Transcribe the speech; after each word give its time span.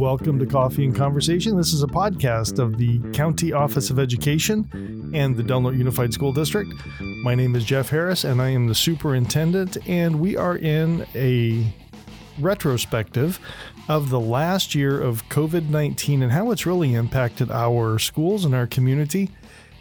Welcome 0.00 0.38
to 0.38 0.46
Coffee 0.46 0.86
and 0.86 0.96
Conversation. 0.96 1.58
This 1.58 1.74
is 1.74 1.82
a 1.82 1.86
podcast 1.86 2.58
of 2.58 2.78
the 2.78 3.00
County 3.12 3.52
Office 3.52 3.90
of 3.90 3.98
Education 3.98 5.12
and 5.14 5.36
the 5.36 5.42
Delano 5.42 5.72
Unified 5.72 6.14
School 6.14 6.32
District. 6.32 6.72
My 7.22 7.34
name 7.34 7.54
is 7.54 7.66
Jeff 7.66 7.90
Harris, 7.90 8.24
and 8.24 8.40
I 8.40 8.48
am 8.48 8.66
the 8.66 8.74
superintendent, 8.74 9.76
and 9.86 10.18
we 10.18 10.38
are 10.38 10.56
in 10.56 11.06
a 11.14 11.70
retrospective 12.38 13.38
of 13.90 14.08
the 14.08 14.18
last 14.18 14.74
year 14.74 14.98
of 14.98 15.28
COVID 15.28 15.68
19 15.68 16.22
and 16.22 16.32
how 16.32 16.50
it's 16.50 16.64
really 16.64 16.94
impacted 16.94 17.50
our 17.50 17.98
schools 17.98 18.46
and 18.46 18.54
our 18.54 18.66
community. 18.66 19.28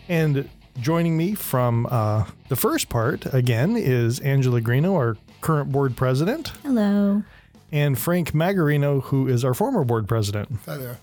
And 0.10 0.50
joining 0.82 1.16
me 1.16 1.34
from 1.34 1.88
uh, 1.90 2.26
the 2.50 2.58
first 2.58 2.90
part, 2.90 3.34
again, 3.34 3.78
is 3.78 4.20
Angela 4.20 4.60
Greeno, 4.60 4.96
our 4.96 5.16
current 5.40 5.72
board 5.72 5.96
president. 5.96 6.50
Hello 6.62 7.24
and 7.72 7.98
Frank 7.98 8.32
Magarino, 8.32 9.04
who 9.04 9.28
is 9.28 9.44
our 9.46 9.54
former 9.54 9.84
board 9.84 10.08
president. 10.08 10.50
Hi 10.66 10.78
there. 10.78 11.00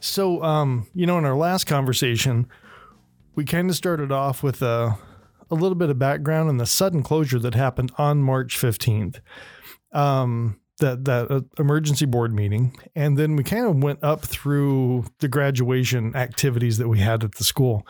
So, 0.00 0.42
um, 0.42 0.86
you 0.94 1.06
know, 1.06 1.18
in 1.18 1.24
our 1.24 1.36
last 1.36 1.64
conversation, 1.64 2.46
we 3.34 3.44
kind 3.44 3.70
of 3.70 3.76
started 3.76 4.12
off 4.12 4.42
with 4.42 4.62
a, 4.62 4.96
a 5.50 5.54
little 5.54 5.74
bit 5.74 5.90
of 5.90 5.98
background 5.98 6.50
and 6.50 6.60
the 6.60 6.66
sudden 6.66 7.02
closure 7.02 7.38
that 7.38 7.54
happened 7.54 7.92
on 7.98 8.22
March 8.22 8.56
15th. 8.56 9.20
Um, 9.92 10.60
that 10.78 11.06
that 11.06 11.30
uh, 11.30 11.40
emergency 11.58 12.04
board 12.04 12.34
meeting, 12.34 12.76
and 12.94 13.16
then 13.16 13.34
we 13.34 13.42
kind 13.42 13.64
of 13.64 13.82
went 13.82 14.04
up 14.04 14.22
through 14.22 15.06
the 15.20 15.28
graduation 15.28 16.14
activities 16.14 16.76
that 16.76 16.88
we 16.88 16.98
had 16.98 17.24
at 17.24 17.36
the 17.36 17.44
school. 17.44 17.86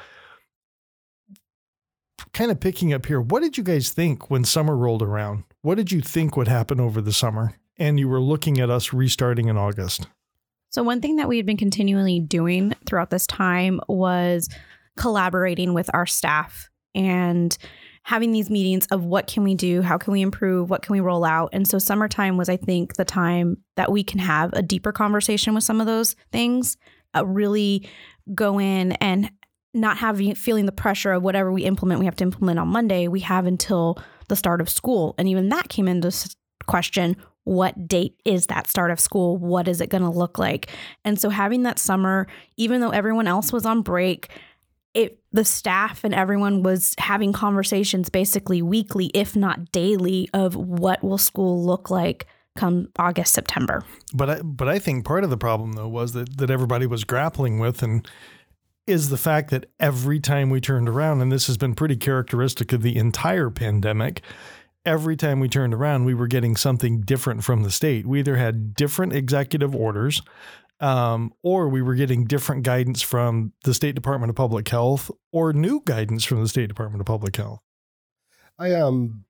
Kind 2.37 2.51
of 2.51 2.61
picking 2.61 2.93
up 2.93 3.07
here, 3.07 3.19
what 3.19 3.41
did 3.41 3.57
you 3.57 3.65
guys 3.65 3.89
think 3.89 4.29
when 4.29 4.45
summer 4.45 4.77
rolled 4.77 5.01
around? 5.01 5.45
What 5.63 5.77
did 5.77 5.91
you 5.91 6.03
think 6.03 6.37
would 6.37 6.49
happen 6.49 6.79
over 6.79 7.01
the 7.01 7.11
summer? 7.11 7.55
And 7.79 7.99
you 7.99 8.11
were 8.11 8.21
looking 8.21 8.61
at 8.61 8.69
us 8.69 8.93
restarting 8.93 9.49
in 9.49 9.57
August. 9.57 10.07
So, 10.69 10.83
one 10.83 11.01
thing 11.01 11.17
that 11.17 11.29
we 11.29 11.39
had 11.39 11.47
been 11.47 11.57
continually 11.57 12.21
doing 12.21 12.75
throughout 12.85 13.09
this 13.09 13.27
time 13.27 13.81
was 13.89 14.51
collaborating 14.99 15.73
with 15.73 15.89
our 15.95 16.05
staff 16.05 16.69
and 16.95 17.57
having 18.03 18.33
these 18.33 18.51
meetings 18.51 18.87
of 18.89 19.03
what 19.03 19.29
can 19.29 19.43
we 19.43 19.55
do, 19.55 19.81
how 19.81 19.97
can 19.97 20.13
we 20.13 20.21
improve, 20.21 20.69
what 20.69 20.83
can 20.83 20.93
we 20.93 21.01
roll 21.01 21.25
out. 21.25 21.49
And 21.55 21.67
so, 21.67 21.79
summertime 21.79 22.37
was, 22.37 22.51
I 22.51 22.59
think, 22.59 22.97
the 22.97 23.07
time 23.07 23.63
that 23.77 23.91
we 23.91 24.05
can 24.05 24.19
have 24.19 24.53
a 24.53 24.61
deeper 24.61 24.93
conversation 24.93 25.55
with 25.55 25.65
some 25.65 25.81
of 25.81 25.87
those 25.87 26.15
things, 26.33 26.77
uh, 27.17 27.25
really 27.25 27.89
go 28.35 28.61
in 28.61 28.93
and 28.93 29.31
not 29.77 29.99
having 29.99 30.35
feeling 30.35 30.67
the 30.67 30.73
pressure 30.73 31.13
of 31.13 31.23
whatever 31.23 31.53
we 31.53 31.65
implement, 31.65 32.01
we 32.01 32.07
have 32.07 32.17
to 32.17 32.25
implement 32.25 32.59
on 32.59 32.69
Monday. 32.69 33.09
We 33.09 33.21
have 33.21 33.47
until 33.47 33.99
the 34.29 34.37
start 34.37 34.61
of 34.61 34.69
school. 34.69 35.15
And 35.19 35.29
even 35.29 35.49
that 35.51 35.69
came 35.69 35.89
into 35.89 36.13
question 36.67 37.17
what 37.45 37.87
date 37.87 38.21
is 38.25 38.47
that 38.49 38.67
start 38.67 38.91
of 38.91 38.99
school? 38.99 39.37
What 39.37 39.69
is 39.69 39.81
it 39.81 39.89
going 39.89 40.03
to 40.03 40.11
look 40.11 40.37
like? 40.37 40.69
And 41.05 41.19
so 41.21 41.31
having 41.31 41.63
that 41.63 41.79
summer, 41.79 42.27
even 42.57 42.81
though 42.81 42.91
everyone 42.91 43.29
else 43.29 43.53
was 43.53 43.65
on 43.65 43.83
break, 43.83 44.31
it 44.95 45.21
the 45.31 45.45
staff 45.45 46.03
and 46.03 46.13
everyone 46.13 46.65
was 46.65 46.97
having 46.99 47.33
conversations 47.33 48.09
basically 48.09 48.63
weekly, 48.63 49.13
if 49.15 49.37
not 49.37 49.71
daily, 49.71 50.29
of 50.35 50.57
what 50.57 51.05
will 51.05 51.19
school 51.19 51.65
look 51.65 51.89
like 51.89 52.27
come 52.57 52.89
August, 52.99 53.33
September. 53.33 53.85
But 54.13 54.31
I, 54.31 54.43
but 54.43 54.67
I 54.67 54.81
think 54.81 55.05
part 55.05 55.23
of 55.23 55.31
the 55.31 55.37
problem 55.37 55.75
though 55.75 55.89
was 55.89 56.15
that 56.15 56.39
that 56.39 56.51
everybody 56.51 56.87
was 56.87 57.05
grappling 57.05 57.61
with 57.61 57.81
and 57.81 58.09
is 58.87 59.09
the 59.09 59.17
fact 59.17 59.51
that 59.51 59.67
every 59.81 60.21
time 60.21 60.51
we 60.51 60.61
turned 60.61 60.89
around, 60.89 61.21
and 61.21 61.33
this 61.33 61.47
has 61.49 61.57
been 61.57 61.75
pretty 61.75 61.97
characteristic 61.97 62.73
of 62.73 62.83
the 62.83 62.97
entire 62.97 63.51
pandemic, 63.51 64.23
every 64.85 65.17
time 65.17 65.41
we 65.41 65.49
turned 65.49 65.75
around, 65.75 66.05
we 66.05 66.15
were 66.15 66.29
getting 66.29 66.57
something 66.57 67.01
different 67.01 67.45
from 67.45 67.63
the 67.63 67.71
state. 67.71 68.07
We 68.07 68.21
either 68.21 68.37
had 68.37 68.75
different 68.75 69.13
executive 69.13 69.75
orders, 69.75 70.23
um, 70.81 71.33
or 71.43 71.69
we 71.69 71.83
were 71.83 71.95
getting 71.95 72.25
different 72.25 72.63
guidance 72.63 73.03
from 73.03 73.53
the 73.65 73.75
State 73.75 73.95
Department 73.95 74.31
of 74.31 74.37
Public 74.37 74.69
Health, 74.69 75.11
or 75.33 75.53
new 75.53 75.83
guidance 75.85 76.25
from 76.25 76.43
the 76.43 76.49
State 76.49 76.69
Department 76.69 77.01
of 77.01 77.07
Public 77.07 77.37
Health. 77.37 77.61
I 78.59 78.73
um, 78.75 79.25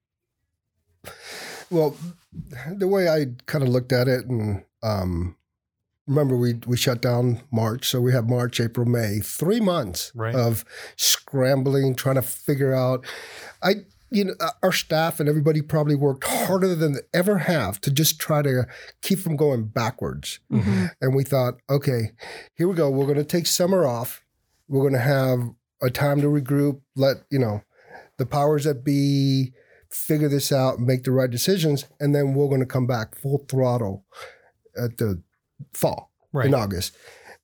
well, 1.71 1.97
the 2.71 2.89
way 2.89 3.09
I 3.09 3.27
kind 3.47 3.65
of 3.65 3.71
looked 3.71 3.93
at 3.93 4.09
it, 4.09 4.27
and 4.27 4.65
um, 4.83 5.37
remember 6.07 6.37
we 6.37 6.55
we 6.67 6.77
shut 6.77 7.03
down 7.03 7.41
March, 7.51 7.89
so 7.89 8.01
we 8.01 8.13
have 8.13 8.29
March, 8.29 8.61
April, 8.61 8.87
May, 8.87 9.19
three 9.19 9.61
months 9.61 10.13
right. 10.15 10.35
of 10.35 10.65
scrambling, 10.97 11.95
trying 11.95 12.17
to 12.17 12.23
figure 12.23 12.75
out. 12.75 13.05
I 13.63 13.87
you 14.11 14.25
know 14.25 14.35
uh, 14.41 14.51
our 14.63 14.73
staff 14.73 15.19
and 15.19 15.29
everybody 15.29 15.61
probably 15.63 15.97
worked 15.97 16.25
harder 16.25 16.75
than 16.75 16.93
they 16.93 17.01
ever 17.13 17.39
have 17.39 17.81
to 17.83 17.91
just 17.91 18.21
try 18.21 18.43
to 18.43 18.67
keep 19.03 19.19
from 19.19 19.37
going 19.37 19.65
backwards. 19.67 20.41
Mm-hmm. 20.53 20.87
And 21.01 21.15
we 21.15 21.25
thought, 21.25 21.55
okay, 21.69 22.13
here 22.55 22.69
we 22.69 22.75
go. 22.75 22.89
We're 22.91 23.07
going 23.07 23.17
to 23.17 23.25
take 23.25 23.47
summer 23.47 23.87
off. 23.87 24.25
We're 24.69 24.83
going 24.83 24.93
to 24.95 25.01
have 25.01 25.41
a 25.83 25.91
time 25.91 26.21
to 26.21 26.29
regroup. 26.29 26.81
Let 26.95 27.17
you 27.31 27.39
know 27.39 27.63
the 28.19 28.27
powers 28.27 28.65
that 28.65 28.85
be 28.85 29.53
figure 29.91 30.29
this 30.29 30.53
out, 30.53 30.81
make 30.81 31.05
the 31.05 31.13
right 31.13 31.31
decisions, 31.31 31.87
and 32.01 32.15
then 32.15 32.35
we're 32.35 32.49
going 32.49 32.61
to 32.61 32.67
come 32.67 32.87
back 32.87 33.17
full 33.17 33.45
throttle 33.49 34.05
at 34.77 34.99
the 34.99 35.23
fall 35.73 36.13
right. 36.33 36.47
in 36.47 36.55
August. 36.55 36.97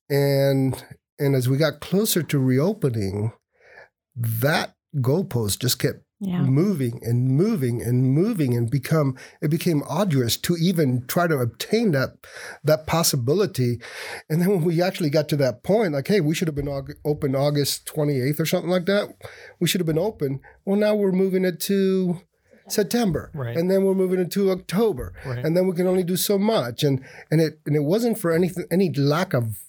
And 0.09 0.83
and 1.19 1.35
as 1.35 1.47
we 1.47 1.57
got 1.57 1.79
closer 1.79 2.23
to 2.23 2.39
reopening, 2.39 3.33
that 4.15 4.75
goalpost 4.97 5.59
just 5.59 5.79
kept 5.79 6.03
yeah. 6.19 6.41
moving 6.41 7.01
and 7.03 7.27
moving 7.27 7.81
and 7.81 8.03
moving 8.13 8.55
and 8.55 8.71
become 8.71 9.17
it 9.41 9.49
became 9.49 9.83
arduous 9.89 10.37
to 10.37 10.55
even 10.55 11.05
try 11.07 11.27
to 11.27 11.37
obtain 11.37 11.91
that 11.91 12.11
that 12.63 12.87
possibility 12.87 13.79
and 14.29 14.41
then 14.41 14.49
when 14.49 14.63
we 14.63 14.81
actually 14.81 15.09
got 15.09 15.27
to 15.27 15.35
that 15.35 15.63
point 15.63 15.93
like 15.93 16.07
hey 16.07 16.21
we 16.21 16.33
should 16.33 16.47
have 16.47 16.55
been 16.55 16.67
aug- 16.67 16.95
open 17.03 17.35
august 17.35 17.85
28th 17.93 18.39
or 18.39 18.45
something 18.45 18.69
like 18.69 18.85
that 18.85 19.13
we 19.59 19.67
should 19.67 19.81
have 19.81 19.87
been 19.87 19.97
open 19.97 20.39
well 20.65 20.77
now 20.77 20.95
we're 20.95 21.11
moving 21.11 21.43
it 21.43 21.59
to 21.59 22.21
September, 22.67 23.31
right. 23.33 23.55
and 23.55 23.69
then 23.69 23.83
we're 23.83 23.93
moving 23.93 24.19
into 24.19 24.51
October, 24.51 25.13
right. 25.25 25.43
and 25.43 25.55
then 25.55 25.67
we 25.67 25.73
can 25.73 25.87
only 25.87 26.03
do 26.03 26.15
so 26.15 26.37
much, 26.37 26.83
and 26.83 27.03
and 27.29 27.41
it 27.41 27.59
and 27.65 27.75
it 27.75 27.83
wasn't 27.83 28.17
for 28.17 28.31
anything 28.31 28.65
any 28.71 28.91
lack 28.93 29.33
of, 29.33 29.59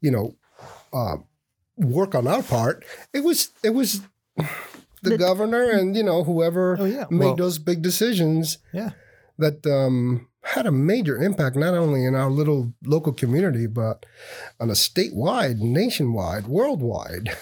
you 0.00 0.10
know, 0.10 0.34
uh, 0.92 1.16
work 1.76 2.14
on 2.14 2.26
our 2.26 2.42
part. 2.42 2.84
It 3.12 3.24
was 3.24 3.50
it 3.62 3.70
was 3.70 4.02
the, 4.36 4.46
the 5.02 5.18
governor 5.18 5.70
and 5.70 5.96
you 5.96 6.02
know 6.02 6.24
whoever 6.24 6.76
oh, 6.78 6.84
yeah. 6.84 7.06
made 7.10 7.26
well, 7.26 7.36
those 7.36 7.58
big 7.58 7.82
decisions. 7.82 8.58
Yeah, 8.72 8.90
that 9.38 9.66
um, 9.66 10.28
had 10.42 10.66
a 10.66 10.72
major 10.72 11.18
impact 11.18 11.56
not 11.56 11.74
only 11.74 12.04
in 12.04 12.14
our 12.14 12.30
little 12.30 12.72
local 12.84 13.12
community 13.12 13.66
but 13.66 14.06
on 14.58 14.70
a 14.70 14.74
statewide, 14.74 15.58
nationwide, 15.58 16.46
worldwide. 16.46 17.36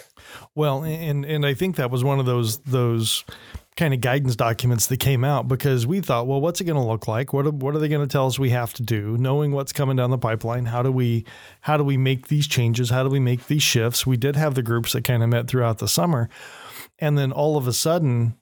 Well, 0.55 0.85
and 0.85 1.25
and 1.25 1.47
I 1.47 1.55
think 1.55 1.77
that 1.77 1.91
was 1.91 2.05
one 2.05 2.21
of 2.21 2.27
those 2.27 2.59
those 2.59 3.25
kind 3.81 3.95
of 3.95 4.03
guidance 4.03 4.37
documents 4.37 4.89
that 4.89 4.99
came 4.99 5.25
out 5.25 5.49
because 5.49 5.87
we 5.87 6.03
thought, 6.03 6.27
well, 6.27 6.39
what's 6.39 6.61
it 6.61 6.65
going 6.65 6.77
to 6.77 6.87
look 6.87 7.09
like? 7.09 7.33
What 7.33 7.47
are, 7.47 7.51
what 7.51 7.75
are 7.75 7.79
they 7.79 7.89
going 7.89 8.07
to 8.07 8.13
tell 8.13 8.27
us 8.27 8.39
we 8.39 8.51
have 8.51 8.75
to 8.75 8.83
do? 8.83 9.17
Knowing 9.17 9.53
what's 9.53 9.73
coming 9.73 9.97
down 9.97 10.11
the 10.11 10.19
pipeline, 10.19 10.67
how 10.67 10.83
do 10.83 10.93
we 10.93 11.25
how 11.63 11.79
do 11.79 11.83
we 11.83 11.97
make 11.97 12.29
these 12.29 12.47
changes? 12.47 12.91
How 12.91 13.03
do 13.03 13.09
we 13.09 13.19
make 13.19 13.47
these 13.47 13.63
shifts? 13.63 14.07
We 14.07 14.19
did 14.19 14.37
have 14.37 14.55
the 14.55 14.63
groups 14.63 14.93
that 14.93 15.05
kind 15.05 15.23
of 15.23 15.31
met 15.31 15.49
throughout 15.49 15.79
the 15.79 15.89
summer, 15.89 16.29
and 16.99 17.17
then 17.17 17.33
all 17.33 17.57
of 17.57 17.67
a 17.67 17.73
sudden, 17.73 18.37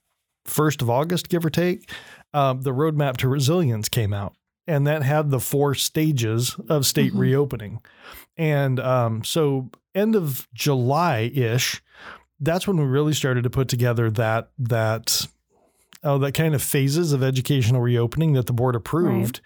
first 0.45 0.83
of 0.83 0.91
August, 0.91 1.29
give 1.29 1.45
or 1.45 1.51
take, 1.51 1.89
uh, 2.35 2.55
the 2.55 2.73
roadmap 2.73 3.17
to 3.19 3.29
resilience 3.29 3.89
came 3.89 4.13
out, 4.13 4.35
and 4.67 4.89
that 4.89 5.05
had 5.05 5.31
the 5.31 5.41
four 5.41 5.73
stages 5.77 6.57
of 6.69 6.85
state 6.85 7.13
mm-hmm. 7.13 7.21
reopening, 7.21 7.81
and 8.37 8.81
um, 8.81 9.23
so 9.23 9.71
end 9.95 10.17
of 10.17 10.49
July 10.53 11.31
ish 11.33 11.81
that's 12.41 12.67
when 12.67 12.77
we 12.77 12.85
really 12.85 13.13
started 13.13 13.45
to 13.45 13.51
put 13.51 13.69
together 13.69 14.11
that 14.11 14.51
that 14.59 15.27
oh 16.05 16.19
that 16.19 16.33
kind 16.33 16.55
of 16.55 16.63
phases 16.63 17.13
of 17.13 17.23
educational 17.23 17.81
reopening 17.81 18.33
that 18.35 18.47
the 18.47 18.53
board 18.53 18.77
approved 18.77 19.41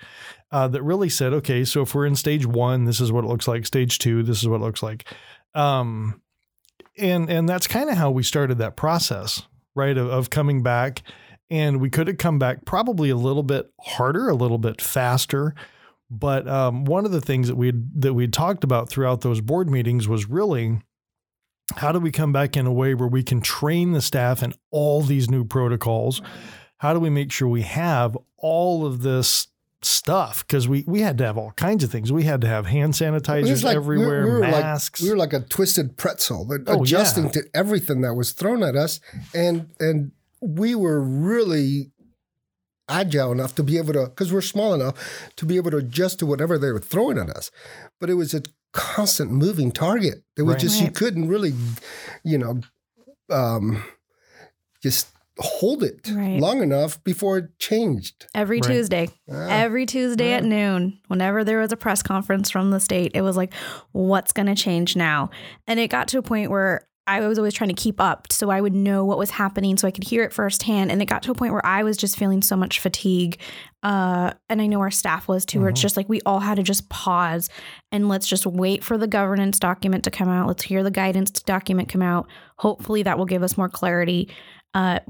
right. 0.53 0.59
uh, 0.59 0.69
that 0.69 0.83
really 0.83 1.09
said 1.09 1.33
okay 1.33 1.65
so 1.65 1.83
if 1.83 1.95
we're 1.95 2.07
in 2.07 2.17
stage 2.17 2.47
one 2.47 2.85
this 2.85 3.01
is 3.01 3.11
what 3.11 3.25
it 3.25 3.29
looks 3.29 3.49
like. 3.49 3.67
Stage 3.67 3.99
two 3.99 4.23
this 4.23 4.41
is 4.41 4.49
what 4.49 4.61
it 4.61 4.65
looks 4.65 4.83
like. 4.83 5.07
Um, 5.55 6.21
and 6.99 7.31
and 7.31 7.49
that's 7.49 7.67
kind 7.67 7.91
of 7.91 7.97
how 7.97 8.11
we 8.11 8.23
started 8.23 8.59
that 8.59 8.77
process 8.77 9.43
right 9.75 9.97
of, 9.97 10.09
of 10.09 10.31
coming 10.31 10.63
back. 10.63 11.03
And 11.51 11.81
we 11.81 11.91
could 11.91 12.07
have 12.07 12.17
come 12.17 12.39
back 12.39 12.65
probably 12.65 13.11
a 13.11 13.17
little 13.17 13.43
bit 13.43 13.71
harder 13.81 14.29
a 14.29 14.35
little 14.35 14.59
bit 14.59 14.81
faster. 14.81 15.55
But 16.11 16.47
um, 16.47 16.85
one 16.85 17.07
of 17.07 17.11
the 17.11 17.23
things 17.23 17.49
that 17.49 17.57
we 17.57 17.73
that 17.97 18.13
we 18.13 18.29
talked 18.29 18.65
about 18.65 18.91
throughout 18.91 19.23
those 19.23 19.41
board 19.41 19.71
meetings 19.71 20.07
was 20.09 20.29
really 20.29 20.81
how 21.77 21.93
do 21.93 21.99
we 21.99 22.11
come 22.11 22.33
back 22.33 22.57
in 22.57 22.67
a 22.67 22.73
way 22.73 22.95
where 22.95 23.09
we 23.09 23.23
can 23.23 23.41
train 23.41 23.93
the 23.93 24.03
staff 24.03 24.43
in 24.43 24.55
all 24.71 25.03
these 25.03 25.31
new 25.31 25.45
protocols? 25.45 26.23
How 26.79 26.93
do 26.93 27.01
we 27.01 27.11
make 27.11 27.31
sure 27.31 27.49
we 27.49 27.63
have 27.63 28.17
all 28.37 28.85
of 28.85 29.03
this 29.03 29.49
stuff? 29.83 30.47
Because 30.47 30.69
we 30.69 30.85
we 30.87 31.01
had 31.01 31.19
to 31.19 31.25
have 31.25 31.39
all 31.39 31.53
kinds 31.53 31.85
of 31.85 31.91
things. 31.91 32.13
We 32.13 32.25
had 32.25 32.41
to 32.41 32.49
have 32.49 32.67
hand 32.67 32.95
sanitizers 32.95 33.63
like, 33.63 33.77
everywhere, 33.77 34.27
we 34.27 34.35
we 34.35 34.41
masks. 34.41 35.01
Like, 35.01 35.07
we 35.07 35.11
were 35.11 35.17
like 35.19 35.33
a 35.33 35.41
twisted 35.41 35.97
pretzel, 35.97 36.49
oh, 36.67 36.83
adjusting 36.83 37.27
yeah. 37.27 37.31
to 37.31 37.43
everything 37.55 38.01
that 38.03 38.15
was 38.15 38.33
thrown 38.33 38.63
at 38.63 38.77
us, 38.77 39.01
and 39.35 39.71
and 39.79 40.13
we 40.41 40.75
were 40.75 41.01
really 41.01 41.93
agile 42.89 43.33
enough 43.33 43.55
to 43.55 43.63
be 43.63 43.79
able 43.79 43.93
to, 43.93 44.07
because 44.07 44.33
we're 44.33 44.41
small 44.41 44.75
enough 44.75 45.31
to 45.37 45.47
be 45.47 45.57
able 45.57 45.71
to 45.71 45.77
adjust 45.79 46.19
to 46.19 46.27
whatever 46.27 46.59
they 46.59 46.71
were 46.73 46.81
throwing 46.81 47.17
at 47.17 47.31
us. 47.31 47.51
But 48.01 48.11
it 48.11 48.15
was 48.15 48.35
a 48.35 48.43
constant 48.73 49.31
moving 49.31 49.71
target. 49.73 50.23
It 50.37 50.43
was 50.43 50.55
Right. 50.55 50.61
just, 50.61 50.81
you 50.81 50.91
couldn't 50.91 51.29
really, 51.29 51.53
you 52.25 52.39
know, 52.39 52.61
um, 53.31 53.83
just 54.83 55.09
hold 55.39 55.83
it 55.83 56.11
Right. 56.13 56.39
long 56.39 56.63
enough 56.63 57.03
before 57.05 57.39
it 57.39 57.59
changed. 57.59 58.27
Every 58.35 58.61
Right. 58.61 58.69
Tuesday, 58.73 59.09
Ah, 59.31 59.49
every 59.49 59.87
Tuesday 59.87 60.33
at 60.35 60.45
noon, 60.45 60.99
whenever 61.09 61.43
there 61.45 61.59
was 61.61 61.73
a 61.73 61.77
press 61.77 62.03
conference 62.03 62.51
from 62.51 62.71
the 62.71 62.81
state, 62.81 63.13
it 63.15 63.23
was 63.23 63.37
like, 63.37 63.53
what's 63.93 64.33
going 64.33 64.47
to 64.47 64.55
change 64.55 64.95
now? 64.97 65.31
And 65.67 65.81
it 65.81 65.89
got 65.89 66.09
to 66.09 66.19
a 66.19 66.23
point 66.23 66.51
where 66.51 66.87
I 67.07 67.27
was 67.27 67.37
always 67.39 67.53
trying 67.55 67.69
to 67.71 67.75
keep 67.83 68.01
up 68.01 68.31
so 68.31 68.51
I 68.51 68.61
would 68.61 68.75
know 68.75 69.05
what 69.05 69.19
was 69.19 69.31
happening 69.31 69.77
so 69.77 69.89
I 69.89 69.91
could 69.91 70.05
hear 70.05 70.23
it 70.23 70.33
firsthand. 70.33 70.93
And 70.93 71.03
it 71.03 71.07
got 71.07 71.23
to 71.25 71.33
a 71.33 71.35
point 71.35 71.53
where 71.53 71.65
I 71.67 71.83
was 71.83 71.97
just 71.97 72.17
feeling 72.17 72.43
so 72.43 72.55
much 72.57 72.79
fatigue. 72.79 73.41
Uh, 73.83 74.33
and 74.49 74.63
I 74.63 74.67
know 74.69 74.81
our 74.81 74.91
staff 74.93 75.27
was 75.27 75.45
too, 75.45 75.59
where 75.61 75.69
it's 75.71 75.81
Mhm. 75.81 75.83
just 75.83 75.97
like 75.97 76.09
we 76.09 76.21
all 76.25 76.39
had 76.39 76.57
to 76.57 76.63
just 76.63 76.89
pause 76.89 77.49
and 77.91 78.09
let's 78.09 78.29
just 78.29 78.47
wait 78.47 78.85
for 78.85 78.97
the 78.97 79.09
governance 79.09 79.59
document 79.59 80.05
to 80.05 80.11
come 80.13 80.29
out. 80.29 80.47
Let's 80.47 80.63
hear 80.63 80.85
the 80.85 80.91
guidance 80.93 81.31
document 81.33 81.89
come 81.89 82.03
out. 82.03 82.29
Hopefully 82.59 83.03
that 83.03 83.19
will 83.19 83.27
give 83.27 83.43
us 83.43 83.57
more 83.59 83.69
clarity. 83.69 84.31
Uh, 84.73 85.01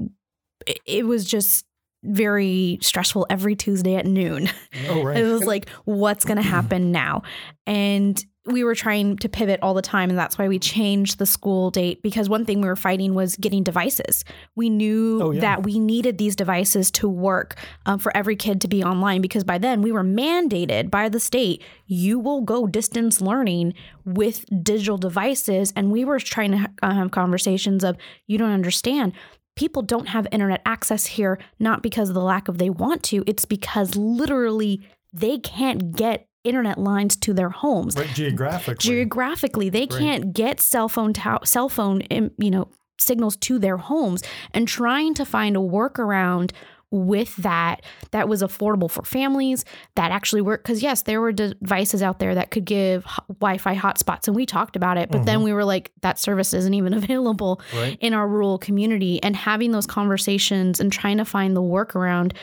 it, 0.65 0.79
it 0.87 1.05
was 1.05 1.25
just 1.25 1.65
very 2.03 2.79
stressful 2.81 3.25
every 3.29 3.55
Tuesday 3.55 3.95
at 3.95 4.05
noon. 4.07 4.49
Oh, 4.89 5.03
right. 5.05 5.17
It 5.17 5.23
was 5.25 5.43
like, 5.45 5.69
what's 5.85 6.25
going 6.25 6.37
to 6.37 6.41
happen 6.43 6.91
now? 6.91 7.21
And 7.67 8.21
we 8.45 8.63
were 8.65 8.75
trying 8.75 9.15
to 9.17 9.29
pivot 9.29 9.59
all 9.61 9.73
the 9.73 9.81
time. 9.81 10.09
And 10.09 10.19
that's 10.19 10.37
why 10.37 10.49
we 10.49 10.59
changed 10.59 11.17
the 11.17 11.25
school 11.25 11.71
date 11.71 12.01
because 12.03 12.27
one 12.27 12.43
thing 12.43 12.59
we 12.59 12.67
were 12.67 12.75
fighting 12.75 13.15
was 13.15 13.37
getting 13.37 13.63
devices. 13.63 14.25
We 14.55 14.69
knew 14.69 15.21
Oh, 15.21 15.31
yeah. 15.31 15.39
that 15.41 15.63
we 15.63 15.79
needed 15.79 16.17
these 16.17 16.35
devices 16.35 16.91
to 16.91 17.07
work 17.07 17.55
um, 17.85 17.99
for 17.99 18.15
every 18.17 18.35
kid 18.35 18.59
to 18.61 18.67
be 18.67 18.83
online 18.83 19.21
because 19.21 19.45
by 19.45 19.57
then 19.59 19.81
we 19.81 19.93
were 19.93 20.03
mandated 20.03 20.91
by 20.91 21.07
the 21.07 21.21
state 21.21 21.63
you 21.87 22.19
will 22.19 22.41
go 22.41 22.67
distance 22.67 23.21
learning 23.21 23.75
with 24.03 24.43
digital 24.63 24.97
devices. 24.97 25.71
And 25.75 25.89
we 25.91 26.03
were 26.03 26.19
trying 26.19 26.51
to 26.51 26.69
uh, 26.81 26.93
have 26.93 27.11
conversations 27.11 27.83
of, 27.83 27.95
you 28.27 28.37
don't 28.37 28.51
understand 28.51 29.13
people 29.55 29.83
don't 29.83 30.07
have 30.07 30.27
internet 30.31 30.61
access 30.65 31.05
here 31.05 31.37
not 31.59 31.83
because 31.83 32.09
of 32.09 32.15
the 32.15 32.21
lack 32.21 32.47
of 32.47 32.57
they 32.57 32.71
want 32.71 33.03
to 33.03 33.23
it's 33.27 33.45
because 33.45 33.95
literally 33.95 34.81
they 35.13 35.37
can't 35.37 35.95
get 35.95 36.27
internet 36.43 36.77
lines 36.77 37.15
to 37.15 37.33
their 37.33 37.49
homes 37.49 37.95
right 37.95 38.09
geographically. 38.09 38.89
geographically 38.89 39.69
they 39.69 39.87
can't 39.87 40.33
get 40.33 40.59
cell 40.59 40.89
phone 40.89 41.13
cell 41.43 41.69
phone 41.69 42.01
you 42.09 42.51
know 42.51 42.69
signals 42.99 43.35
to 43.37 43.59
their 43.59 43.77
homes 43.77 44.23
and 44.53 44.67
trying 44.67 45.13
to 45.13 45.25
find 45.25 45.55
a 45.55 45.59
workaround 45.59 46.51
with 46.91 47.35
that 47.37 47.81
that 48.11 48.29
was 48.29 48.43
affordable 48.43 48.89
for 48.89 49.03
families 49.03 49.65
that 49.95 50.11
actually 50.11 50.41
worked 50.41 50.63
because 50.63 50.83
yes 50.83 51.01
there 51.03 51.19
were 51.19 51.31
devices 51.31 52.03
out 52.03 52.19
there 52.19 52.35
that 52.35 52.51
could 52.51 52.65
give 52.65 53.03
h- 53.07 53.17
wi-fi 53.39 53.75
hotspots 53.75 54.27
and 54.27 54.35
we 54.35 54.45
talked 54.45 54.75
about 54.75 54.95
it 54.95 55.09
but 55.09 55.25
then 55.25 55.37
mm-hmm. 55.37 55.45
we 55.45 55.53
were 55.53 55.65
like 55.65 55.91
that 56.01 56.19
service 56.19 56.53
isn't 56.53 56.75
even 56.75 56.93
available 57.03 57.59
right. 57.75 57.97
in 57.99 58.13
our 58.13 58.27
rural 58.27 58.59
community 58.59 59.21
and 59.23 59.35
having 59.35 59.71
those 59.71 59.87
conversations 59.87 60.79
and 60.79 60.91
trying 60.91 61.17
to 61.17 61.25
find 61.25 61.55
the 61.55 61.61
workaround. 61.61 62.33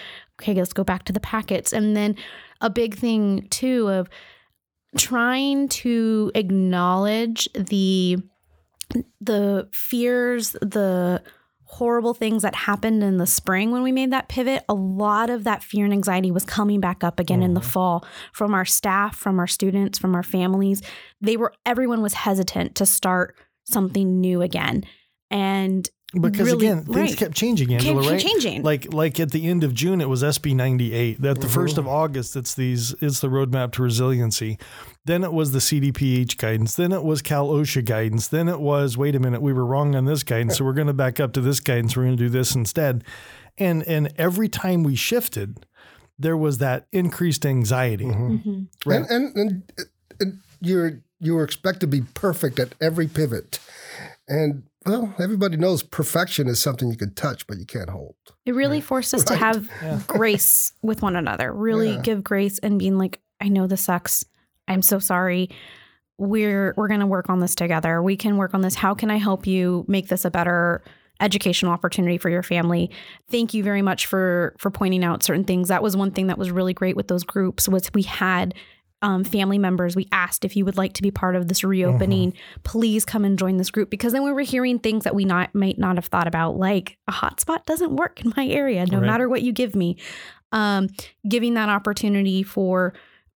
Okay, 0.41 0.55
let's 0.55 0.73
go 0.73 0.85
back 0.85 1.05
to 1.05 1.12
the 1.12 1.20
packets. 1.20 1.73
And 1.73 1.96
then 1.96 2.17
a 2.61 2.71
big 2.71 2.97
thing 2.97 3.47
too 3.51 3.89
of 3.89 4.09
trying 4.97 5.69
to 5.69 6.31
acknowledge 6.35 7.49
the 7.55 8.19
the 9.21 9.69
fears, 9.73 10.53
the 10.61 11.23
horrible 11.65 12.15
things 12.15 12.43
that 12.43 12.55
happened 12.55 13.03
in 13.05 13.19
the 13.19 13.27
spring 13.27 13.71
when 13.71 13.85
we 13.85 13.93
made 13.93 14.11
that 14.11 14.29
pivot, 14.29 14.65
a 14.69 14.75
lot 14.75 15.31
of 15.31 15.45
that 15.45 15.62
fear 15.62 15.85
and 15.85 15.93
anxiety 15.93 16.33
was 16.33 16.45
coming 16.45 16.81
back 16.81 17.05
up 17.05 17.21
again 17.21 17.45
in 17.45 17.55
the 17.55 17.61
mm-hmm. 17.61 17.71
fall 17.71 18.05
from 18.33 18.55
our 18.55 18.65
staff, 18.65 19.15
from 19.15 19.39
our 19.39 19.47
students, 19.47 19.97
from 19.97 20.17
our 20.17 20.25
families. 20.25 20.83
They 21.21 21.37
were 21.37 21.53
everyone 21.65 22.03
was 22.03 22.15
hesitant 22.15 22.75
to 22.77 22.87
start 22.87 23.37
something 23.65 24.21
new 24.21 24.43
again. 24.43 24.85
And 25.31 25.89
Because 26.19 26.47
really- 26.47 26.67
again, 26.67 26.85
things 26.85 27.11
right. 27.11 27.17
kept 27.17 27.35
changing, 27.35 27.73
Angela, 27.73 28.03
kept 28.03 28.12
right? 28.12 28.21
changing. 28.21 28.62
Like 28.62 28.93
like 28.93 29.21
at 29.21 29.31
the 29.31 29.47
end 29.47 29.62
of 29.62 29.75
June, 29.75 30.01
it 30.01 30.09
was 30.09 30.25
SB 30.25 30.57
ninety 30.57 30.93
eight. 30.93 31.25
At 31.25 31.41
the 31.41 31.49
first 31.49 31.79
of 31.79 31.87
August, 31.87 32.35
it's 32.35 32.55
these 32.55 32.95
it's 33.01 33.21
the 33.21 33.29
roadmap 33.29 33.73
to 33.73 33.83
resiliency. 33.83 34.59
Then 35.05 35.23
it 35.23 35.33
was 35.33 35.53
the 35.53 35.61
CDPH 35.61 36.37
guidance. 36.37 36.75
Then 36.75 36.91
it 36.93 37.05
was 37.05 37.23
Cal 37.23 37.49
OSHA 37.49 37.85
guidance. 37.85 38.27
Then 38.27 38.49
it 38.49 38.61
was 38.61 38.97
wait 38.97 39.15
a 39.15 39.21
minute, 39.21 39.41
we 39.41 39.53
were 39.53 39.65
wrong 39.65 39.95
on 39.95 40.05
this 40.05 40.25
guidance, 40.25 40.59
so 40.59 40.65
we're 40.65 40.73
going 40.73 40.89
to 40.89 40.93
back 40.93 41.21
up 41.21 41.33
to 41.35 41.41
this 41.41 41.61
guidance. 41.61 41.97
We're 41.97 42.05
going 42.05 42.17
to 42.17 42.25
do 42.25 42.29
this 42.29 42.56
instead. 42.56 43.05
And 43.56 43.87
and 43.87 44.13
every 44.17 44.49
time 44.49 44.83
we 44.83 44.97
shifted, 44.97 45.65
there 46.19 46.37
was 46.37 46.59
that 46.59 46.87
increased 46.93 47.47
anxiety. 47.47 48.06
Mm-hmm. 48.06 48.63
Right. 48.85 49.01
And, 49.09 49.11
and, 49.11 49.37
and, 49.37 49.87
and 50.19 50.39
you're 50.61 51.03
you 51.21 51.35
were 51.35 51.45
expected 51.45 51.81
to 51.81 51.87
be 51.87 52.01
perfect 52.15 52.59
at 52.59 52.75
every 52.81 53.06
pivot, 53.06 53.61
and 54.27 54.65
well, 54.87 55.15
everybody 55.19 55.56
knows 55.56 55.82
perfection 55.82 56.49
is 56.49 56.61
something 56.61 56.91
you 56.91 56.97
can 56.97 57.15
touch 57.15 57.47
but 57.47 57.59
you 57.59 57.67
can't 57.67 57.91
hold. 57.91 58.15
It 58.47 58.55
really 58.55 58.81
forced 58.81 59.12
us 59.15 59.25
to 59.25 59.37
have 59.37 59.69
Yeah. 59.82 60.00
grace 60.06 60.73
with 60.82 61.03
one 61.03 61.17
another. 61.17 61.53
Really 61.53 61.94
Yeah. 61.94 62.00
give 62.03 62.25
grace 62.25 62.59
and 62.59 62.79
being 62.79 62.97
like, 62.99 63.21
I 63.41 63.49
know 63.49 63.67
this 63.67 63.82
sucks. 63.82 64.25
I'm 64.69 64.82
so 64.82 64.99
sorry. 64.99 65.50
We're 66.19 66.75
we're 66.77 66.88
gonna 66.88 67.06
work 67.06 67.31
on 67.31 67.41
this 67.41 67.55
together. 67.55 68.03
We 68.03 68.17
can 68.17 68.37
work 68.37 68.53
on 68.55 68.61
this. 68.61 68.75
How 68.75 68.94
can 68.94 69.11
I 69.11 69.17
help 69.17 69.47
you 69.47 69.85
make 69.88 70.09
this 70.09 70.25
a 70.25 70.31
better 70.31 70.82
educational 71.19 71.73
opportunity 71.73 72.19
for 72.19 72.29
your 72.31 72.43
family? 72.43 72.91
Thank 73.31 73.55
you 73.55 73.62
very 73.62 73.82
much 73.82 74.06
for 74.06 74.55
for 74.59 74.71
pointing 74.71 75.03
out 75.05 75.23
certain 75.23 75.44
things. 75.44 75.69
That 75.69 75.82
was 75.82 75.97
one 75.97 76.11
thing 76.11 76.27
that 76.27 76.37
was 76.38 76.50
really 76.50 76.75
great 76.75 76.94
with 76.97 77.09
those 77.09 77.25
groups 77.25 77.69
was 77.69 77.91
we 77.94 78.03
had 78.03 78.55
um, 79.02 79.25
family 79.25 79.58
members. 79.58 79.97
We 79.97 80.08
asked 80.12 80.44
if 80.44 80.56
you 80.56 80.64
would 80.64 80.76
like 80.76 80.93
to 80.94 81.02
be 81.02 81.11
part 81.11 81.37
of 81.37 81.49
this 81.49 81.64
reopening. 81.64 82.35
Please 82.64 83.05
come 83.05 83.25
and 83.25 83.38
join 83.38 83.56
this 83.56 83.70
group 83.70 83.91
because 83.91 84.12
then 84.12 84.23
we 84.25 84.32
were 84.32 84.43
hearing 84.43 84.79
things 84.79 85.05
that 85.05 85.14
we 85.14 85.25
not 85.25 85.55
might 85.55 85.79
not 85.79 85.97
have 85.97 86.06
thought 86.06 86.26
about, 86.26 86.56
like 86.56 86.99
a 87.08 87.12
hotspot 87.12 87.64
doesn't 87.64 87.97
work 87.97 88.20
in 88.25 88.32
my 88.37 88.47
area, 88.47 88.85
no 88.87 88.99
Right. 88.99 89.06
matter 89.06 89.29
what 89.29 89.43
you 89.43 89.52
give 89.52 89.75
me. 89.75 89.97
Um, 90.52 90.88
giving 91.29 91.55
that 91.55 91.69
opportunity 91.69 92.43
for 92.43 92.93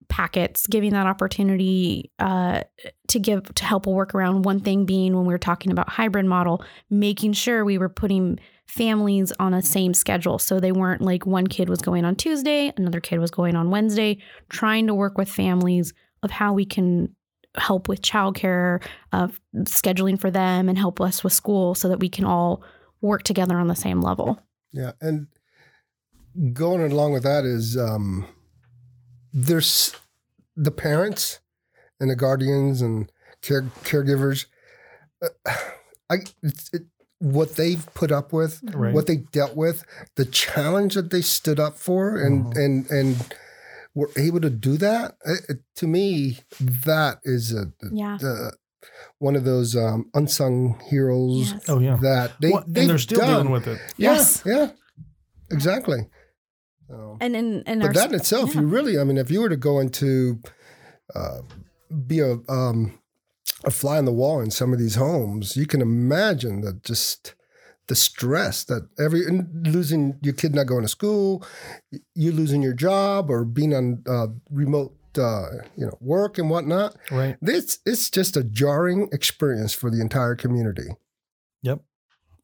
packets, 0.09 0.67
giving 0.67 0.91
that 0.91 1.07
opportunity 1.07 2.11
uh, 2.19 2.63
to 3.09 3.19
give 3.19 3.55
to 3.55 3.65
help 3.65 3.87
a 3.87 3.91
workaround. 3.91 4.43
One 4.43 4.61
thing 4.61 4.85
being 4.85 5.17
when 5.17 5.27
we 5.27 5.35
were 5.35 5.39
talking 5.39 5.73
about 5.73 5.89
hybrid 5.89 6.27
model, 6.27 6.65
making 6.91 7.33
sure 7.33 7.65
we 7.65 7.79
were 7.79 7.89
putting 7.89 8.39
families 8.67 9.33
on 9.39 9.53
a 9.53 9.63
same 9.63 9.93
schedule 9.93 10.39
so 10.39 10.59
they 10.59 10.73
weren't 10.73 11.03
like 11.03 11.27
one 11.27 11.47
kid 11.47 11.69
was 11.69 11.81
going 11.81 12.05
on 12.05 12.17
Tuesday, 12.17 12.73
another 12.77 13.01
kid 13.01 13.19
was 13.19 13.31
going 13.31 13.57
on 13.57 13.71
Wednesday, 13.71 14.19
trying 14.49 14.87
to 14.87 14.95
work 14.95 15.19
with 15.19 15.29
families 15.29 15.93
of 16.23 16.31
how 16.31 16.53
we 16.53 16.65
can 16.65 17.15
help 17.57 17.89
with 17.89 18.03
childcare, 18.03 18.83
uh, 19.13 19.29
scheduling 19.59 20.19
for 20.19 20.31
them, 20.31 20.69
and 20.69 20.79
help 20.79 21.01
us 21.01 21.23
with 21.23 21.33
school 21.33 21.75
so 21.75 21.89
that 21.89 22.01
we 22.01 22.09
can 22.09 22.25
all 22.25 22.63
work 23.01 23.23
together 23.23 23.57
on 23.59 23.69
the 23.69 23.77
same 23.77 24.01
level. 24.01 24.39
Yeah, 24.73 24.93
and 25.01 25.29
going 26.53 26.91
along 26.91 27.13
with 27.13 27.23
that 27.23 27.45
is 27.45 27.77
um, 27.77 28.27
there's 29.35 29.95
the 30.57 30.71
parents 30.71 31.41
and 32.01 32.09
the 32.11 32.17
guardians 32.17 32.81
and 32.81 33.11
care, 33.43 33.63
caregivers. 33.83 34.47
Uh, 35.23 35.29
I 36.09 36.17
it's, 36.43 36.71
it, 36.73 36.83
what 37.19 37.57
they've 37.57 37.85
put 37.95 38.13
up 38.13 38.33
with, 38.33 38.61
Right. 38.75 38.95
what 38.95 39.07
they 39.07 39.17
dealt 39.17 39.57
with, 39.57 39.85
the 40.17 40.25
challenge 40.25 40.95
that 40.95 41.11
they 41.11 41.21
stood 41.23 41.59
up 41.59 41.77
for, 41.79 42.17
and 42.17 42.47
Mhm. 42.55 42.65
and 42.65 42.91
and 42.91 43.35
were 43.95 44.11
able 44.17 44.41
to 44.41 44.51
do 44.51 44.77
that. 44.79 45.17
It, 45.25 45.41
it- 45.49 45.61
to 45.77 45.87
me, 45.87 46.39
that 46.61 47.19
is 47.25 47.53
a, 47.55 47.73
Yeah. 47.93 48.19
the 48.21 48.53
one 49.19 49.35
of 49.35 49.45
those 49.45 49.75
um, 49.75 50.11
unsung 50.15 50.79
heroes 50.91 51.53
Yes. 51.53 51.65
Oh 51.69 51.79
yeah. 51.81 51.97
that 52.03 52.33
they 52.41 52.51
Well, 52.51 52.63
and 52.65 52.75
they've 52.75 52.89
they're 52.89 52.99
still 52.99 53.19
done. 53.21 53.29
dealing 53.31 53.51
with 53.51 53.67
it. 53.67 53.81
Yeah, 53.97 54.13
Yes. 54.15 54.43
yeah, 54.45 54.71
exactly. 55.51 56.09
So, 56.89 57.17
And 57.21 57.35
and 57.35 57.63
and 57.67 57.81
but 57.81 57.89
our- 57.89 57.93
that 57.95 58.11
in 58.11 58.15
itself, 58.17 58.55
yeah. 58.55 58.61
you 58.61 58.67
really, 58.67 58.99
I 58.99 59.05
mean, 59.05 59.17
if 59.19 59.31
you 59.31 59.41
were 59.41 59.49
to 59.49 59.57
go 59.57 59.81
into 59.81 60.41
uh, 61.15 61.41
be 62.07 62.21
a 62.21 62.39
um, 62.49 62.99
a 63.65 63.71
fly 63.71 63.99
on 63.99 64.05
the 64.05 64.13
wall 64.13 64.41
in 64.41 64.51
some 64.51 64.73
of 64.73 64.79
these 64.79 64.97
homes, 64.97 65.57
you 65.57 65.67
can 65.67 65.81
imagine 65.81 66.61
that 66.63 66.83
just 66.83 67.35
the 67.87 67.95
stress 67.95 68.65
that 68.65 68.89
every 68.99 69.23
losing 69.65 70.19
your 70.23 70.35
kid 70.35 70.55
not 70.55 70.67
going 70.67 70.83
to 70.83 70.89
school, 70.89 71.45
you 72.15 72.33
losing 72.33 72.63
your 72.63 72.73
job 72.73 73.31
or 73.31 73.45
being 73.45 73.75
on 73.75 74.03
uh, 74.09 74.29
remote, 74.51 74.97
uh, 75.19 75.47
you 75.77 75.87
know, 75.87 75.97
work 76.01 76.39
and 76.39 76.49
whatnot. 76.49 76.97
Right. 77.11 77.37
This 77.41 77.79
it's 77.85 78.11
just 78.11 78.37
a 78.37 78.45
jarring 78.45 79.09
experience 79.13 79.75
for 79.75 79.91
the 79.91 80.01
entire 80.01 80.35
community. 80.35 80.89
Yep. 81.63 81.81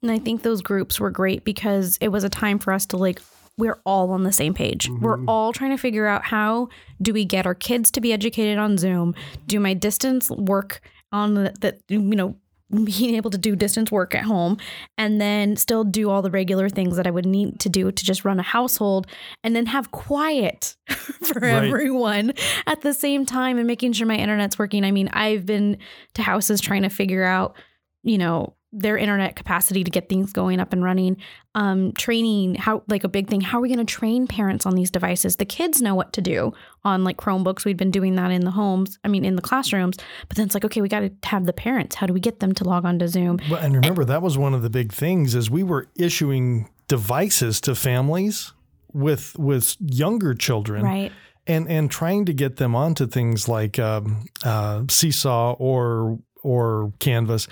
And 0.02 0.10
I 0.10 0.18
think 0.18 0.42
those 0.42 0.62
groups 0.62 1.00
were 1.00 1.10
great 1.10 1.44
because 1.44 1.98
it 2.00 2.08
was 2.08 2.24
a 2.24 2.30
time 2.30 2.58
for 2.58 2.72
us 2.72 2.86
to 2.86 2.96
like 2.96 3.20
we're 3.58 3.80
all 3.84 4.10
on 4.12 4.22
the 4.24 4.32
same 4.32 4.54
page. 4.54 4.88
We're 5.00 5.18
Mhm. 5.18 5.24
all 5.28 5.52
trying 5.52 5.70
to 5.72 5.76
figure 5.76 6.06
out 6.06 6.24
how 6.24 6.68
do 7.02 7.12
we 7.12 7.24
get 7.24 7.46
our 7.46 7.54
kids 7.54 7.90
to 7.92 8.00
be 8.00 8.12
educated 8.12 8.58
on 8.58 8.78
Zoom? 8.78 9.14
Do 9.46 9.60
my 9.60 9.74
distance 9.74 10.30
work 10.30 10.80
on 11.12 11.34
the, 11.34 11.54
that 11.60 11.80
you 11.88 12.00
know 12.00 12.36
being 12.84 13.16
able 13.16 13.30
to 13.32 13.36
do 13.38 13.56
distance 13.56 13.90
work 13.90 14.14
at 14.14 14.22
home 14.22 14.56
and 14.96 15.20
then 15.20 15.56
still 15.56 15.82
do 15.82 16.08
all 16.08 16.22
the 16.22 16.30
regular 16.30 16.68
things 16.68 16.96
that 16.96 17.04
I 17.06 17.10
would 17.10 17.26
need 17.26 17.58
to 17.60 17.68
do 17.68 17.90
to 17.90 18.04
just 18.04 18.24
run 18.24 18.38
a 18.38 18.44
household 18.44 19.08
and 19.42 19.56
then 19.56 19.66
have 19.66 19.90
quiet 19.90 20.76
for 20.88 21.40
Right. 21.40 21.64
everyone 21.64 22.32
at 22.68 22.82
the 22.82 22.94
same 22.94 23.26
time 23.26 23.58
and 23.58 23.66
making 23.66 23.94
sure 23.94 24.06
my 24.06 24.14
internet's 24.16 24.56
working. 24.56 24.84
I 24.84 24.92
mean, 24.92 25.08
I've 25.12 25.44
been 25.44 25.78
to 26.14 26.22
houses 26.22 26.60
trying 26.60 26.82
to 26.82 26.90
figure 26.90 27.24
out, 27.24 27.56
you 28.04 28.18
know, 28.18 28.54
their 28.72 28.96
internet 28.96 29.34
capacity 29.34 29.82
to 29.82 29.90
get 29.90 30.08
things 30.08 30.32
going 30.32 30.60
up 30.60 30.72
and 30.72 30.84
running. 30.84 31.16
Um, 31.56 31.92
training, 31.92 32.54
how 32.54 32.84
like 32.86 33.02
a 33.02 33.08
big 33.08 33.28
thing. 33.28 33.40
How 33.40 33.58
are 33.58 33.60
we 33.60 33.68
going 33.68 33.84
to 33.84 33.84
train 33.84 34.28
parents 34.28 34.64
on 34.66 34.76
these 34.76 34.90
devices? 34.92 35.36
The 35.36 35.44
kids 35.44 35.82
know 35.82 35.96
what 35.96 36.12
to 36.12 36.20
do 36.20 36.52
on 36.84 37.02
like 37.02 37.16
Chromebooks. 37.16 37.64
We'd 37.64 37.76
been 37.76 37.90
doing 37.90 38.14
that 38.14 38.30
in 38.30 38.42
the 38.42 38.52
homes. 38.52 38.98
I 39.02 39.08
mean, 39.08 39.24
in 39.24 39.34
the 39.34 39.42
classrooms. 39.42 39.96
But 40.28 40.36
then 40.36 40.46
it's 40.46 40.54
like, 40.54 40.64
okay, 40.64 40.80
we 40.80 40.88
got 40.88 41.00
to 41.00 41.10
have 41.24 41.46
the 41.46 41.52
parents. 41.52 41.96
How 41.96 42.06
do 42.06 42.12
we 42.12 42.20
get 42.20 42.38
them 42.38 42.52
to 42.54 42.64
log 42.64 42.84
on 42.84 43.00
to 43.00 43.08
Zoom? 43.08 43.40
Well, 43.50 43.60
and 43.60 43.74
remember 43.74 44.04
that 44.04 44.22
was 44.22 44.38
one 44.38 44.54
of 44.54 44.62
the 44.62 44.70
big 44.70 44.92
things 44.92 45.34
is 45.34 45.50
we 45.50 45.64
were 45.64 45.88
issuing 45.96 46.68
devices 46.86 47.60
to 47.62 47.74
families 47.74 48.52
with 48.92 49.36
with 49.38 49.76
younger 49.80 50.34
children 50.34 50.82
Right. 50.84 51.12
and 51.46 51.68
and 51.68 51.90
trying 51.90 52.24
to 52.26 52.32
get 52.32 52.56
them 52.56 52.74
onto 52.76 53.06
things 53.08 53.48
like 53.48 53.78
um, 53.80 54.26
uh, 54.44 54.84
Seesaw 54.88 55.52
or 55.58 56.18
or 56.42 56.92
Canvas 57.00 57.46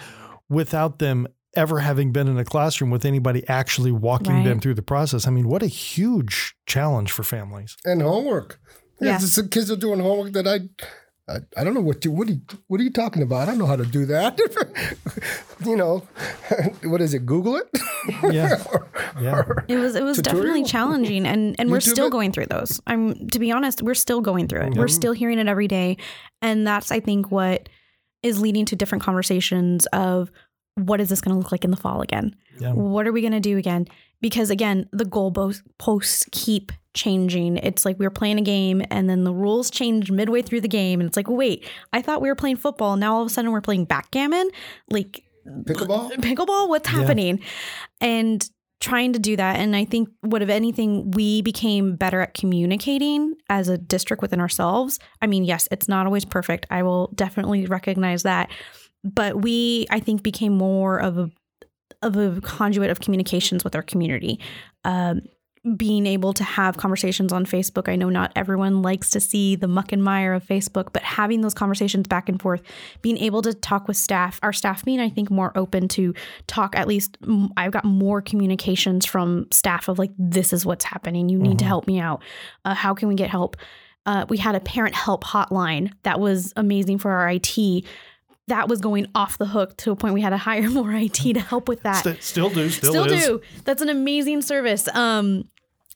without 0.48 0.98
them 0.98 1.26
ever 1.56 1.80
having 1.80 2.12
been 2.12 2.28
in 2.28 2.38
a 2.38 2.44
classroom 2.44 2.90
with 2.90 3.04
anybody 3.04 3.42
actually 3.48 3.90
walking 3.90 4.32
Right. 4.34 4.44
them 4.44 4.60
through 4.60 4.74
the 4.74 4.82
process. 4.82 5.26
I 5.26 5.30
mean, 5.30 5.48
what 5.48 5.62
a 5.62 5.66
huge 5.66 6.54
challenge 6.66 7.10
for 7.10 7.22
families. 7.22 7.76
and 7.84 8.02
homework. 8.02 8.60
Yeah, 9.00 9.12
Yeah. 9.12 9.18
the 9.18 9.48
kids 9.50 9.70
are 9.70 9.76
doing 9.76 10.00
homework 10.00 10.32
that 10.32 10.46
I, 10.46 10.60
I, 11.32 11.38
I 11.56 11.64
don't 11.64 11.74
know 11.74 11.80
what 11.80 12.04
you 12.04 12.10
what 12.12 12.28
are 12.28 12.32
you, 12.32 12.40
what 12.68 12.80
are 12.80 12.84
you 12.84 12.90
talking 12.92 13.22
about? 13.22 13.42
I 13.42 13.44
don't 13.46 13.58
know 13.58 13.66
how 13.66 13.76
to 13.76 13.84
do 13.86 14.06
that. 14.06 14.38
you 15.64 15.76
know, 15.76 16.06
what 16.84 17.00
is 17.00 17.14
it? 17.14 17.24
Google 17.26 17.56
it. 17.56 17.68
Yeah, 18.32 18.56
yeah. 19.20 19.42
It 19.68 19.76
was 19.76 19.94
it 19.94 20.02
was 20.02 20.16
definitely 20.18 20.64
challenging 20.64 21.26
and 21.26 21.54
and 21.58 21.70
we're 21.70 21.78
YouTube 21.78 21.90
still 21.90 22.06
it? 22.06 22.10
going 22.10 22.32
through 22.32 22.46
those. 22.46 22.80
I'm 22.86 23.28
to 23.28 23.38
be 23.38 23.52
honest, 23.52 23.82
we're 23.82 23.94
still 23.94 24.22
going 24.22 24.48
through 24.48 24.62
it. 24.62 24.74
We're 24.76 24.88
still 24.88 25.12
hearing 25.12 25.38
it 25.38 25.46
every 25.46 25.68
day. 25.68 25.98
And 26.40 26.66
that's 26.66 26.90
I 26.90 27.00
think 27.00 27.30
what 27.30 27.68
is 28.22 28.40
leading 28.40 28.64
to 28.66 28.76
different 28.76 29.02
conversations 29.02 29.86
of 29.86 30.30
what 30.74 31.00
is 31.00 31.08
this 31.08 31.20
going 31.20 31.34
to 31.34 31.38
look 31.38 31.52
like 31.52 31.64
in 31.64 31.70
the 31.70 31.76
fall 31.76 32.00
again? 32.00 32.34
Yeah. 32.58 32.72
What 32.72 33.06
are 33.06 33.12
we 33.12 33.20
going 33.20 33.32
to 33.32 33.40
do 33.40 33.58
again? 33.58 33.86
Because 34.20 34.50
again, 34.50 34.88
the 34.92 35.04
goal 35.04 35.30
posts 35.78 36.26
keep 36.32 36.72
changing. 36.94 37.56
It's 37.58 37.84
like 37.84 37.98
we 37.98 38.06
were 38.06 38.10
playing 38.10 38.38
a 38.38 38.42
game 38.42 38.82
and 38.90 39.08
then 39.08 39.24
the 39.24 39.32
rules 39.32 39.70
change 39.70 40.10
midway 40.10 40.42
through 40.42 40.60
the 40.60 40.68
game 40.68 41.00
and 41.00 41.08
it's 41.08 41.16
like, 41.16 41.28
"Wait, 41.28 41.64
I 41.92 42.02
thought 42.02 42.20
we 42.20 42.28
were 42.28 42.34
playing 42.34 42.56
football. 42.56 42.96
Now 42.96 43.14
all 43.14 43.22
of 43.22 43.28
a 43.28 43.30
sudden 43.30 43.52
we're 43.52 43.60
playing 43.60 43.84
backgammon?" 43.84 44.50
Like 44.90 45.24
Pickleball. 45.46 46.10
pickleball 46.16 46.68
what's 46.68 46.88
happening 46.88 47.40
and 48.00 48.48
trying 48.80 49.12
to 49.12 49.18
do 49.18 49.36
that. 49.36 49.56
And 49.56 49.74
i 49.74 49.84
think 49.84 50.08
what 50.20 50.42
if 50.42 50.48
anything 50.48 51.10
we 51.12 51.42
became 51.42 51.96
better 51.96 52.20
at 52.20 52.34
communicating 52.34 53.34
as 53.48 53.68
a 53.68 53.78
district 53.78 54.22
within 54.22 54.40
ourselves. 54.40 54.98
I 55.20 55.26
mean 55.26 55.44
yes 55.44 55.68
it's 55.70 55.88
not 55.88 56.06
always 56.06 56.24
perfect. 56.24 56.66
I 56.70 56.82
will 56.82 57.10
definitely 57.14 57.66
recognize 57.66 58.22
that. 58.22 58.50
But 59.04 59.42
we 59.42 59.86
i 59.90 60.00
think 60.00 60.22
became 60.22 60.56
more 60.56 60.98
of 60.98 61.18
a 61.18 61.30
of 62.02 62.16
a 62.16 62.40
conduit 62.40 62.90
of 62.90 63.00
communications 63.00 63.64
with 63.64 63.74
our 63.74 63.82
community. 63.82 64.38
Um, 64.84 65.22
being 65.76 66.06
able 66.06 66.32
to 66.32 66.44
have 66.44 66.76
conversations 66.76 67.32
on 67.32 67.44
Facebook. 67.46 67.88
I 67.88 67.96
know 67.96 68.08
not 68.08 68.32
everyone 68.36 68.82
likes 68.82 69.10
to 69.10 69.20
see 69.20 69.56
the 69.56 69.68
muck 69.68 69.92
and 69.92 70.02
mire 70.02 70.34
of 70.34 70.44
Facebook, 70.44 70.92
but 70.92 71.02
having 71.02 71.40
those 71.40 71.54
conversations 71.54 72.06
back 72.06 72.28
and 72.28 72.40
forth, 72.40 72.62
being 73.02 73.18
able 73.18 73.42
to 73.42 73.54
talk 73.54 73.88
with 73.88 73.96
staff, 73.96 74.38
our 74.42 74.52
staff 74.52 74.84
being, 74.84 75.00
I 75.00 75.08
think, 75.08 75.30
more 75.30 75.52
open 75.56 75.88
to 75.88 76.14
talk. 76.46 76.76
At 76.76 76.88
least 76.88 77.16
I've 77.56 77.72
got 77.72 77.84
more 77.84 78.20
communications 78.22 79.06
from 79.06 79.46
staff 79.50 79.88
of 79.88 79.98
like, 79.98 80.12
this 80.18 80.52
is 80.52 80.64
what's 80.64 80.84
happening. 80.84 81.28
You 81.28 81.38
need 81.38 81.58
to 81.60 81.64
help 81.64 81.86
me 81.86 82.00
out. 82.00 82.22
Uh, 82.64 82.74
how 82.74 82.94
can 82.94 83.08
we 83.08 83.14
get 83.14 83.30
help? 83.30 83.56
Uh, 84.06 84.24
we 84.30 84.38
had 84.38 84.54
a 84.54 84.60
parent 84.60 84.94
help 84.94 85.22
hotline 85.22 85.92
that 86.02 86.18
was 86.18 86.54
amazing 86.56 86.98
for 86.98 87.10
our 87.10 87.28
IT. 87.28 87.84
That 88.46 88.66
was 88.66 88.80
going 88.80 89.06
off 89.14 89.36
the 89.36 89.44
hook 89.44 89.76
to 89.78 89.90
a 89.90 89.96
point 89.96 90.14
we 90.14 90.22
had 90.22 90.30
to 90.30 90.38
hire 90.38 90.70
more 90.70 90.90
IT 90.92 91.12
to 91.12 91.40
help 91.40 91.68
with 91.68 91.82
that 91.82 92.22
still 92.22 92.48
do, 92.48 92.70
still, 92.70 92.92
still 92.92 93.06
do. 93.06 93.42
That's 93.64 93.82
an 93.82 93.90
amazing 93.90 94.40
service. 94.40 94.88
Um, 94.94 95.44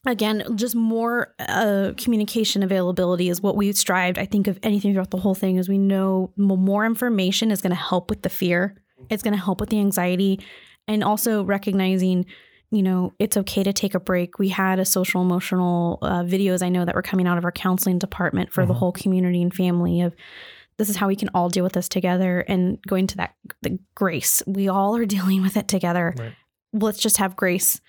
again, 0.05 0.43
just 0.55 0.75
more 0.75 1.33
uh, 1.39 1.93
communication 1.97 2.63
availability 2.63 3.29
is 3.29 3.41
what 3.41 3.55
we 3.55 3.71
strived. 3.73 4.17
I 4.17 4.25
think 4.25 4.47
of 4.47 4.59
anything 4.63 4.93
throughout 4.93 5.11
the 5.11 5.17
whole 5.17 5.35
thing 5.35 5.57
is 5.57 5.69
we 5.69 5.77
know 5.77 6.31
more 6.35 6.85
information 6.85 7.51
is 7.51 7.61
going 7.61 7.71
to 7.71 7.75
help 7.75 8.09
with 8.09 8.21
the 8.21 8.29
fear. 8.29 8.75
It's 9.09 9.23
going 9.23 9.35
to 9.35 9.43
help 9.43 9.59
with 9.59 9.69
the 9.69 9.79
anxiety, 9.79 10.39
and 10.87 11.03
also 11.03 11.43
recognizing. 11.43 12.25
You 12.71 12.81
know, 12.81 13.13
it's 13.19 13.37
okay 13.37 13.61
to 13.61 13.71
take 13.71 13.93
a 13.93 13.99
break. 13.99 14.39
We 14.39 14.49
had 14.49 14.79
a 14.79 14.85
social 14.85 15.21
emotional 15.21 15.99
uh, 16.01 16.23
videos 16.23 16.63
I 16.63 16.69
know 16.69 16.85
that 16.85 16.95
were 16.95 17.03
coming 17.03 17.27
out 17.27 17.37
of 17.37 17.45
our 17.45 17.51
counseling 17.51 17.99
department 17.99 18.51
for 18.51 18.65
the 18.65 18.73
whole 18.73 18.91
community 18.91 19.43
and 19.43 19.53
family 19.53 20.01
of 20.01 20.15
this 20.77 20.89
is 20.89 20.95
how 20.95 21.07
we 21.07 21.15
can 21.15 21.29
all 21.33 21.49
deal 21.49 21.63
with 21.63 21.73
this 21.73 21.87
together 21.87 22.39
and 22.41 22.81
going 22.87 23.07
to 23.07 23.17
that 23.17 23.35
the 23.61 23.79
grace. 23.95 24.41
We 24.47 24.67
all 24.69 24.95
are 24.95 25.05
dealing 25.17 25.41
with 25.41 25.57
it 25.57 25.67
together. 25.67 26.13
Right. 26.17 26.33
Let's 26.73 26.99
just 26.99 27.17
have 27.17 27.35
grace. 27.35 27.79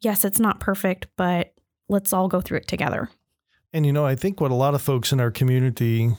Yes, 0.00 0.24
it's 0.24 0.40
not 0.40 0.60
perfect, 0.60 1.06
but 1.16 1.51
let's 1.92 2.12
all 2.12 2.28
go 2.28 2.40
through 2.40 2.58
it 2.58 2.66
together. 2.66 3.08
And 3.72 3.86
you 3.86 3.92
know, 3.92 4.04
I 4.04 4.16
think 4.16 4.40
what 4.40 4.50
a 4.50 4.56
lot 4.56 4.74
of 4.74 4.82
folks 4.82 5.12
in 5.12 5.20
our 5.20 5.30
community, 5.30 6.10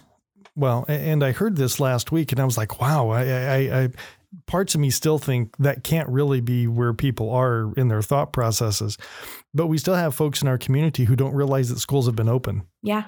well, 0.55 0.85
and 0.87 1.23
I 1.23 1.31
heard 1.31 1.55
this 1.55 1.79
last 1.79 2.11
week, 2.11 2.31
and 2.31 2.39
I 2.39 2.45
was 2.45 2.57
like, 2.57 2.79
wow, 2.79 3.09
I, 3.09 3.23
I, 3.23 3.83
I 3.83 3.89
parts 4.47 4.73
of 4.73 4.81
me 4.81 4.89
still 4.89 5.19
think 5.19 5.55
that 5.57 5.83
can't 5.83 6.09
really 6.09 6.41
be 6.41 6.67
where 6.67 6.93
people 6.93 7.29
are 7.29 7.71
in 7.75 7.87
their 7.87 8.01
thought 8.01 8.33
processes. 8.33 8.97
But 9.53 9.67
we 9.67 9.77
still 9.77 9.95
have 9.95 10.15
folks 10.15 10.41
in 10.41 10.47
our 10.47 10.57
community 10.57 11.05
who 11.05 11.15
don't 11.15 11.35
realize 11.35 11.69
that 11.69 11.79
schools 11.79 12.07
have 12.07 12.15
been 12.15 12.29
open. 12.29 12.63
Yeah. 12.81 13.03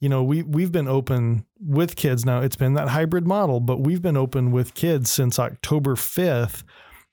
You 0.00 0.08
know, 0.08 0.24
we 0.24 0.42
we've 0.42 0.72
been 0.72 0.88
open 0.88 1.44
with 1.60 1.94
kids 1.94 2.24
now. 2.24 2.40
It's 2.40 2.56
been 2.56 2.74
that 2.74 2.88
hybrid 2.88 3.26
model, 3.26 3.60
but 3.60 3.80
we've 3.80 4.02
been 4.02 4.16
open 4.16 4.50
with 4.50 4.74
kids 4.74 5.12
since 5.12 5.38
October 5.38 5.94
5th 5.94 6.64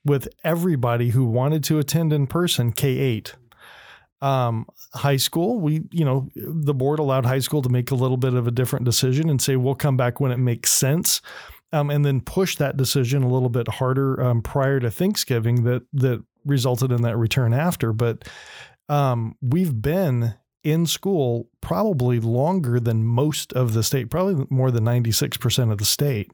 with 0.05 0.27
everybody 0.43 1.09
who 1.09 1.25
wanted 1.25 1.63
to 1.65 1.77
attend 1.77 2.13
in 2.13 2.25
person 2.25 2.71
K8 2.71 3.33
um, 4.21 4.65
high 4.93 5.17
school, 5.17 5.59
we, 5.59 5.83
you 5.91 6.03
know, 6.03 6.29
the 6.35 6.73
board 6.73 6.99
allowed 6.99 7.25
high 7.25 7.39
school 7.39 7.61
to 7.61 7.69
make 7.69 7.91
a 7.91 7.95
little 7.95 8.17
bit 8.17 8.33
of 8.33 8.47
a 8.47 8.51
different 8.51 8.85
decision 8.85 9.29
and 9.29 9.41
say, 9.41 9.55
we'll 9.55 9.75
come 9.75 9.97
back 9.97 10.19
when 10.19 10.31
it 10.31 10.38
makes 10.38 10.71
sense. 10.71 11.21
Um, 11.71 11.91
and 11.91 12.03
then 12.03 12.21
push 12.21 12.55
that 12.55 12.77
decision 12.77 13.21
a 13.21 13.29
little 13.29 13.49
bit 13.49 13.67
harder 13.67 14.19
um, 14.23 14.41
prior 14.41 14.79
to 14.79 14.89
Thanksgiving 14.89 15.65
that, 15.65 15.83
that 15.93 16.23
resulted 16.43 16.91
in 16.91 17.03
that 17.03 17.15
return 17.15 17.53
after. 17.53 17.93
But 17.93 18.27
um, 18.89 19.35
we've 19.39 19.79
been 19.79 20.33
in 20.63 20.88
school 20.88 21.47
probably 21.61 22.19
longer 22.19 22.79
than 22.79 23.05
most 23.05 23.53
of 23.53 23.73
the 23.73 23.83
state, 23.83 24.09
probably 24.09 24.47
more 24.49 24.71
than 24.71 24.83
96% 24.83 25.71
of 25.71 25.77
the 25.77 25.85
state. 25.85 26.31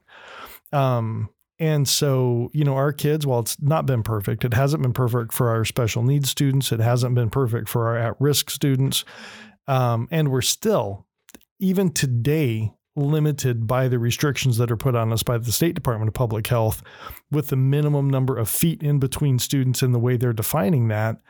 Um, 0.72 1.28
and 1.58 1.88
so, 1.88 2.50
you 2.52 2.64
know, 2.64 2.74
our 2.74 2.92
kids, 2.92 3.26
while 3.26 3.40
it's 3.40 3.60
not 3.62 3.86
been 3.86 4.02
perfect, 4.02 4.44
it 4.44 4.52
hasn't 4.52 4.82
been 4.82 4.92
perfect 4.92 5.32
for 5.32 5.48
our 5.48 5.64
special 5.64 6.02
needs 6.02 6.28
students. 6.28 6.70
It 6.70 6.80
hasn't 6.80 7.14
been 7.14 7.30
perfect 7.30 7.68
for 7.68 7.88
our 7.88 7.96
at 7.96 8.20
risk 8.20 8.50
students. 8.50 9.04
Um, 9.66 10.06
and 10.10 10.30
we're 10.30 10.42
still, 10.42 11.06
even 11.58 11.92
today, 11.92 12.74
limited 12.94 13.66
by 13.66 13.88
the 13.88 13.98
restrictions 13.98 14.58
that 14.58 14.70
are 14.70 14.76
put 14.76 14.94
on 14.94 15.12
us 15.12 15.22
by 15.22 15.38
the 15.38 15.52
State 15.52 15.74
Department 15.74 16.08
of 16.08 16.14
Public 16.14 16.46
Health 16.46 16.82
with 17.30 17.48
the 17.48 17.56
minimum 17.56 18.08
number 18.10 18.36
of 18.36 18.48
feet 18.48 18.82
in 18.82 18.98
between 18.98 19.38
students 19.38 19.82
and 19.82 19.94
the 19.94 19.98
way 19.98 20.16
they're 20.16 20.32
defining 20.32 20.88
that. 20.88 21.20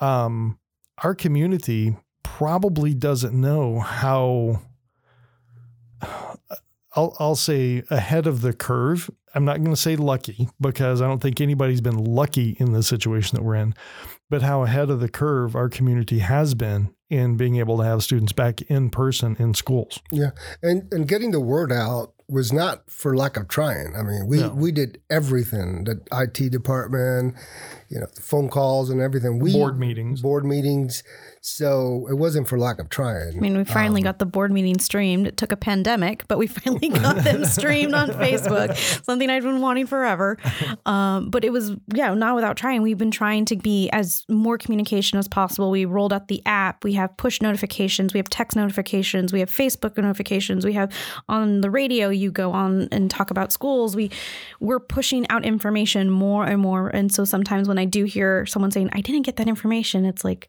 Um, 0.00 0.58
our 1.02 1.14
community 1.14 1.96
probably 2.22 2.94
doesn't 2.94 3.38
know 3.38 3.80
how. 3.80 4.62
I'll, 6.98 7.16
I'll 7.20 7.36
say 7.36 7.84
ahead 7.90 8.26
of 8.26 8.40
the 8.40 8.52
curve. 8.52 9.08
I'm 9.32 9.44
not 9.44 9.58
going 9.58 9.70
to 9.70 9.80
say 9.80 9.94
lucky 9.94 10.48
because 10.60 11.00
I 11.00 11.06
don't 11.06 11.22
think 11.22 11.40
anybody's 11.40 11.80
been 11.80 12.02
lucky 12.02 12.56
in 12.58 12.72
the 12.72 12.82
situation 12.82 13.36
that 13.36 13.44
we're 13.44 13.54
in, 13.54 13.74
but 14.28 14.42
how 14.42 14.64
ahead 14.64 14.90
of 14.90 14.98
the 14.98 15.08
curve 15.08 15.54
our 15.54 15.68
community 15.68 16.18
has 16.18 16.54
been 16.54 16.92
in 17.08 17.36
being 17.36 17.54
able 17.56 17.76
to 17.78 17.84
have 17.84 18.02
students 18.02 18.32
back 18.32 18.62
in 18.62 18.90
person 18.90 19.36
in 19.38 19.54
schools. 19.54 20.00
Yeah, 20.10 20.30
and 20.60 20.92
and 20.92 21.06
getting 21.06 21.30
the 21.30 21.38
word 21.38 21.70
out 21.70 22.14
was 22.28 22.52
not 22.52 22.90
for 22.90 23.16
lack 23.16 23.36
of 23.38 23.48
trying. 23.48 23.94
I 23.96 24.02
mean, 24.02 24.26
we 24.26 24.40
No. 24.40 24.50
we 24.50 24.70
did 24.70 25.00
everything. 25.08 25.84
The 25.84 26.00
IT 26.12 26.50
department, 26.50 27.34
you 27.88 27.98
know, 28.00 28.06
the 28.14 28.20
phone 28.20 28.48
calls 28.50 28.90
and 28.90 29.00
everything. 29.00 29.38
We 29.38 29.52
Board 29.52 29.78
meetings. 29.78 30.20
board 30.20 30.44
meetings. 30.44 31.02
So 31.40 32.06
it 32.10 32.14
wasn't 32.18 32.46
for 32.48 32.58
lack 32.58 32.78
of 32.80 32.90
trying. 32.90 33.36
I 33.36 33.40
mean, 33.40 33.56
we 33.56 33.64
finally 33.64 34.02
got 34.02 34.18
the 34.18 34.26
board 34.26 34.52
meeting 34.52 34.78
streamed. 34.80 35.26
It 35.26 35.36
took 35.38 35.52
a 35.52 35.56
pandemic, 35.56 36.26
but 36.28 36.36
we 36.36 36.46
finally 36.48 36.88
got 36.90 37.24
them 37.24 37.44
streamed 37.46 37.94
on 37.94 38.10
Facebook, 38.10 38.76
something 39.06 39.30
I've 39.30 39.44
been 39.44 39.60
wanting 39.62 39.86
forever. 39.86 40.36
Um, 40.84 41.30
but 41.30 41.44
it 41.44 41.52
was, 41.52 41.72
yeah, 41.94 42.12
not 42.12 42.34
without 42.34 42.56
trying. 42.58 42.82
We've 42.82 42.98
been 42.98 43.12
trying 43.12 43.46
to 43.46 43.56
be 43.56 43.88
as 43.90 44.24
more 44.28 44.58
communication 44.58 45.18
as 45.18 45.28
possible. 45.28 45.70
We 45.70 45.84
rolled 45.86 46.12
out 46.12 46.28
the 46.28 46.42
app. 46.44 46.84
We 46.84 46.92
have 46.94 47.16
push 47.16 47.40
notifications. 47.40 48.12
We 48.12 48.18
have 48.18 48.28
text 48.28 48.56
notifications. 48.56 49.32
We 49.32 49.40
have 49.40 49.48
Facebook 49.50 49.96
notifications. 49.96 50.66
We 50.66 50.72
have 50.74 50.92
on 51.28 51.62
the 51.62 51.70
radio, 51.70 52.10
you 52.18 52.30
go 52.30 52.52
on 52.52 52.88
and 52.92 53.10
talk 53.10 53.30
about 53.30 53.52
schools, 53.52 53.96
we 53.96 54.10
we're 54.60 54.80
pushing 54.80 55.26
out 55.30 55.44
information 55.44 56.10
more 56.10 56.44
and 56.44 56.60
more. 56.60 56.88
And 56.88 57.12
so 57.12 57.24
sometimes 57.24 57.68
when 57.68 57.78
I 57.78 57.84
do 57.84 58.04
hear 58.04 58.44
someone 58.46 58.70
saying, 58.70 58.90
I 58.92 59.00
didn't 59.00 59.22
get 59.22 59.36
that 59.36 59.48
information, 59.48 60.04
it's 60.04 60.24
like, 60.24 60.48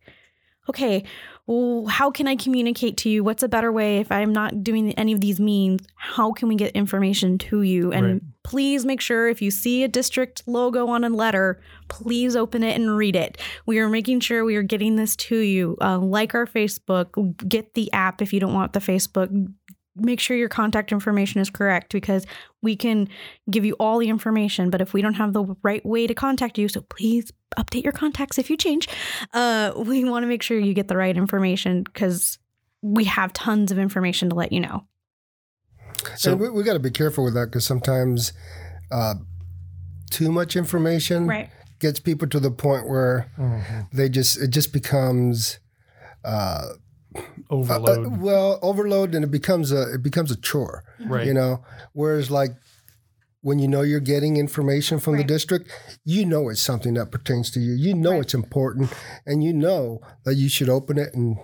okay, 0.70 1.04
well, 1.48 1.88
how 1.88 2.12
can 2.12 2.28
I 2.28 2.36
communicate 2.36 2.96
to 2.98 3.10
you? 3.10 3.24
What's 3.24 3.42
a 3.42 3.48
better 3.50 3.72
way 3.72 3.98
if 3.98 4.12
I'm 4.12 4.32
not 4.32 4.64
doing 4.64 4.94
any 4.94 5.14
of 5.14 5.20
these 5.20 5.40
means? 5.40 5.82
How 5.96 6.32
can 6.32 6.48
we 6.48 6.54
get 6.54 6.74
information 6.74 7.40
to 7.40 7.64
you? 7.64 7.92
And 7.92 8.06
Right. 8.06 8.22
please 8.44 8.86
make 8.86 9.02
sure 9.02 9.28
if 9.28 9.42
you 9.42 9.50
see 9.50 9.84
a 9.84 9.88
district 9.88 10.44
logo 10.46 10.88
on 10.90 11.04
a 11.04 11.10
letter, 11.10 11.60
please 11.88 12.36
open 12.36 12.64
it 12.64 12.80
and 12.80 12.96
read 12.96 13.16
it. 13.16 13.40
We 13.66 13.80
are 13.80 13.90
making 13.90 14.20
sure 14.20 14.46
we 14.46 14.58
are 14.58 14.62
getting 14.62 14.96
this 14.96 15.16
to 15.16 15.38
you. 15.38 15.76
Uh, 15.82 15.98
like 15.98 16.36
our 16.36 16.46
Facebook, 16.46 17.36
get 17.50 17.74
the 17.74 17.92
app 17.94 18.22
if 18.22 18.32
you 18.32 18.40
don't 18.40 18.54
want 18.54 18.74
the 18.74 18.80
Facebook. 18.80 19.30
Make 20.00 20.20
sure 20.20 20.36
your 20.38 20.50
contact 20.50 20.92
information 20.92 21.42
is 21.42 21.50
correct 21.50 21.92
because 21.92 22.26
we 22.62 22.76
can 22.76 23.08
give 23.50 23.66
you 23.66 23.76
all 23.80 23.98
the 24.00 24.10
information. 24.10 24.70
But 24.70 24.82
if 24.82 24.94
we 24.94 25.02
don't 25.02 25.14
have 25.16 25.34
the 25.34 25.56
right 25.64 25.86
way 25.86 26.08
to 26.08 26.14
contact 26.14 26.58
you, 26.58 26.68
so 26.68 26.82
please 26.82 27.32
update 27.58 27.84
your 27.84 27.94
contacts 27.94 28.38
if 28.38 28.50
you 28.50 28.58
change. 28.58 28.88
Uh, 29.34 29.72
we 29.76 30.04
want 30.04 30.24
to 30.24 30.28
make 30.28 30.44
sure 30.44 30.60
you 30.60 30.74
get 30.74 30.88
the 30.88 30.98
right 30.98 31.16
information 31.16 31.84
because 31.84 32.38
we 32.82 33.04
have 33.06 33.34
tons 33.34 33.72
of 33.72 33.78
information 33.80 34.30
to 34.30 34.36
let 34.36 34.52
you 34.52 34.60
know. 34.60 34.86
So 36.16 36.32
and 36.32 36.40
we, 36.42 36.50
we 36.50 36.64
got 36.64 36.74
to 36.74 36.80
be 36.80 36.92
careful 36.92 37.24
with 37.26 37.34
that 37.34 37.48
because 37.48 37.66
sometimes 37.66 38.32
uh, 38.92 39.16
too 40.10 40.32
much 40.32 40.56
information 40.56 41.28
Right. 41.28 41.50
gets 41.80 42.00
people 42.00 42.28
to 42.30 42.40
the 42.40 42.52
point 42.52 42.88
where 42.88 43.30
Mhm. 43.38 43.90
they 43.92 44.10
just 44.10 44.38
it 44.42 44.50
just 44.50 44.72
becomes 44.74 45.60
uh, 46.24 46.70
overload. 47.50 48.06
uh, 48.06 48.10
well 48.20 48.60
overload 48.62 49.16
and 49.16 49.24
it 49.26 49.32
becomes 49.32 49.72
a 49.72 49.94
it 49.96 50.04
becomes 50.04 50.32
a 50.32 50.36
chore 50.36 50.84
right. 51.06 51.26
you 51.26 51.34
know 51.34 51.64
whereas 51.94 52.30
like 52.30 52.52
when 53.42 53.58
you 53.58 53.68
know 53.68 53.82
you're 53.82 54.00
getting 54.00 54.38
information 54.38 55.00
from 55.00 55.18
the 55.18 55.24
district 55.24 55.72
you 56.06 56.26
know 56.26 56.50
it's 56.50 56.62
something 56.62 56.94
that 56.94 57.12
pertains 57.12 57.50
to 57.52 57.60
you 57.60 57.74
you 57.74 57.94
know 57.96 58.12
Right. 58.12 58.22
it's 58.22 58.34
important 58.34 58.92
and 59.26 59.44
you 59.44 59.54
know 59.54 60.02
that 60.26 60.36
you 60.36 60.50
should 60.50 60.70
open 60.70 60.98
it 61.00 61.14
and 61.16 61.38